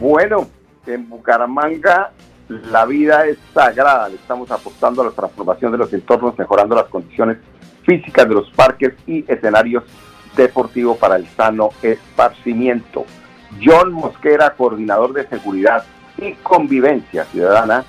Bueno, 0.00 0.46
en 0.86 1.10
Bucaramanga 1.10 2.10
la 2.70 2.84
vida 2.86 3.26
es 3.26 3.38
sagrada, 3.54 4.08
estamos 4.08 4.50
apostando 4.50 5.02
a 5.02 5.06
la 5.06 5.10
transformación 5.10 5.72
de 5.72 5.78
los 5.78 5.92
entornos, 5.92 6.38
mejorando 6.38 6.74
las 6.74 6.86
condiciones 6.86 7.38
físicas 7.84 8.28
de 8.28 8.34
los 8.34 8.50
parques 8.50 8.94
y 9.06 9.24
escenarios 9.26 9.84
deportivos 10.36 10.98
para 10.98 11.16
el 11.16 11.26
sano 11.28 11.70
esparcimiento. 11.82 13.04
John 13.62 13.92
Mosquera, 13.92 14.54
coordinador 14.56 15.12
de 15.12 15.26
seguridad 15.28 15.84
y 16.18 16.32
Convivencia 16.42 17.24
Ciudadana 17.24 17.84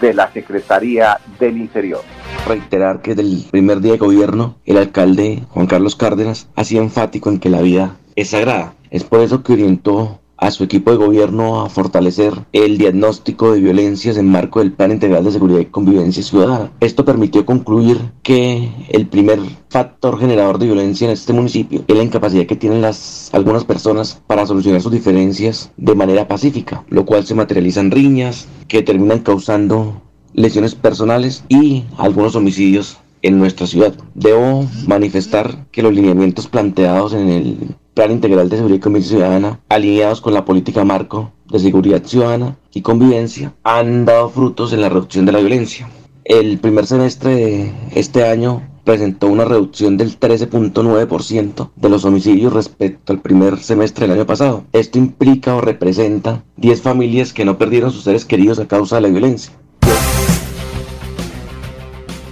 de 0.00 0.14
la 0.14 0.30
Secretaría 0.32 1.18
del 1.38 1.56
Interior. 1.56 2.00
Reiterar 2.46 3.00
que 3.00 3.14
desde 3.14 3.30
el 3.30 3.44
primer 3.50 3.80
día 3.80 3.92
de 3.92 3.98
gobierno, 3.98 4.56
el 4.66 4.76
alcalde 4.76 5.44
Juan 5.50 5.66
Carlos 5.66 5.96
Cárdenas 5.96 6.48
ha 6.56 6.64
sido 6.64 6.82
enfático 6.82 7.30
en 7.30 7.38
que 7.38 7.48
la 7.48 7.62
vida 7.62 7.96
es 8.16 8.30
sagrada. 8.30 8.74
Es 8.90 9.04
por 9.04 9.20
eso 9.20 9.42
que 9.42 9.54
orientó 9.54 10.20
a 10.44 10.50
su 10.50 10.62
equipo 10.62 10.90
de 10.90 10.98
gobierno 10.98 11.62
a 11.62 11.70
fortalecer 11.70 12.34
el 12.52 12.76
diagnóstico 12.76 13.52
de 13.52 13.60
violencias 13.60 14.18
en 14.18 14.28
marco 14.28 14.58
del 14.58 14.74
Plan 14.74 14.92
Integral 14.92 15.24
de 15.24 15.32
Seguridad 15.32 15.60
y 15.60 15.64
Convivencia 15.64 16.22
Ciudadana. 16.22 16.70
Esto 16.80 17.06
permitió 17.06 17.46
concluir 17.46 18.12
que 18.22 18.70
el 18.90 19.06
primer 19.06 19.38
factor 19.70 20.20
generador 20.20 20.58
de 20.58 20.66
violencia 20.66 21.06
en 21.06 21.14
este 21.14 21.32
municipio 21.32 21.82
es 21.88 21.96
la 21.96 22.02
incapacidad 22.02 22.44
que 22.44 22.56
tienen 22.56 22.82
las 22.82 23.30
algunas 23.32 23.64
personas 23.64 24.20
para 24.26 24.46
solucionar 24.46 24.82
sus 24.82 24.92
diferencias 24.92 25.70
de 25.78 25.94
manera 25.94 26.28
pacífica, 26.28 26.84
lo 26.90 27.06
cual 27.06 27.24
se 27.24 27.34
materializa 27.34 27.80
en 27.80 27.90
riñas 27.90 28.46
que 28.68 28.82
terminan 28.82 29.20
causando 29.20 30.02
lesiones 30.34 30.74
personales 30.74 31.42
y 31.48 31.84
algunos 31.96 32.36
homicidios 32.36 32.98
en 33.22 33.38
nuestra 33.38 33.66
ciudad. 33.66 33.94
Debo 34.14 34.68
manifestar 34.86 35.64
que 35.72 35.82
los 35.82 35.94
lineamientos 35.94 36.48
planteados 36.48 37.14
en 37.14 37.30
el 37.30 37.76
Plan 37.94 38.10
Integral 38.10 38.48
de 38.48 38.56
Seguridad 38.56 38.78
y 38.78 38.80
Convivencia 38.80 39.16
Ciudadana, 39.16 39.60
alineados 39.68 40.20
con 40.20 40.34
la 40.34 40.44
política 40.44 40.84
marco 40.84 41.30
de 41.48 41.60
seguridad 41.60 42.02
ciudadana 42.04 42.56
y 42.72 42.82
convivencia, 42.82 43.54
han 43.62 44.04
dado 44.04 44.30
frutos 44.30 44.72
en 44.72 44.80
la 44.80 44.88
reducción 44.88 45.26
de 45.26 45.32
la 45.32 45.38
violencia. 45.38 45.88
El 46.24 46.58
primer 46.58 46.86
semestre 46.86 47.34
de 47.34 47.72
este 47.94 48.26
año 48.26 48.62
presentó 48.82 49.28
una 49.28 49.44
reducción 49.44 49.96
del 49.96 50.18
13.9% 50.18 51.70
de 51.76 51.88
los 51.88 52.04
homicidios 52.04 52.52
respecto 52.52 53.12
al 53.12 53.20
primer 53.20 53.58
semestre 53.58 54.08
del 54.08 54.16
año 54.16 54.26
pasado. 54.26 54.64
Esto 54.72 54.98
implica 54.98 55.54
o 55.54 55.60
representa 55.60 56.42
10 56.56 56.82
familias 56.82 57.32
que 57.32 57.44
no 57.44 57.58
perdieron 57.58 57.92
sus 57.92 58.04
seres 58.04 58.24
queridos 58.24 58.58
a 58.58 58.66
causa 58.66 58.96
de 58.96 59.02
la 59.02 59.08
violencia. 59.08 59.52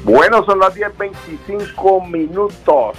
Bueno, 0.05 0.45
son 0.45 0.59
las 0.59 0.75
10.25 0.75 2.11
minutos. 2.11 2.97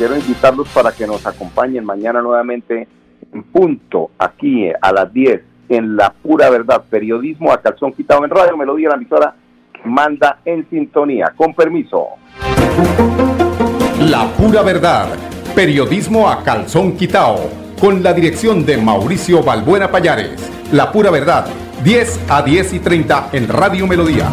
Quiero 0.00 0.16
invitarlos 0.16 0.66
para 0.70 0.92
que 0.92 1.06
nos 1.06 1.26
acompañen 1.26 1.84
mañana 1.84 2.22
nuevamente 2.22 2.88
en 3.34 3.42
punto, 3.42 4.10
aquí 4.16 4.66
a 4.80 4.92
las 4.94 5.12
10, 5.12 5.42
en 5.68 5.94
La 5.94 6.14
Pura 6.22 6.48
Verdad, 6.48 6.84
periodismo 6.88 7.52
a 7.52 7.60
calzón 7.60 7.92
quitado 7.92 8.24
en 8.24 8.30
Radio 8.30 8.56
Melodía, 8.56 8.88
la 8.88 8.94
emisora 8.94 9.34
que 9.74 9.86
manda 9.86 10.38
en 10.46 10.66
sintonía. 10.70 11.34
Con 11.36 11.52
permiso. 11.52 12.06
La 14.00 14.26
Pura 14.38 14.62
Verdad, 14.62 15.08
periodismo 15.54 16.30
a 16.30 16.42
calzón 16.44 16.96
quitado, 16.96 17.50
con 17.78 18.02
la 18.02 18.14
dirección 18.14 18.64
de 18.64 18.78
Mauricio 18.78 19.42
Balbuena 19.42 19.90
Payares. 19.90 20.50
La 20.72 20.90
Pura 20.90 21.10
Verdad, 21.10 21.44
10 21.84 22.30
a 22.30 22.40
10 22.40 22.72
y 22.72 22.78
30 22.78 23.28
en 23.34 23.48
Radio 23.48 23.86
Melodía. 23.86 24.30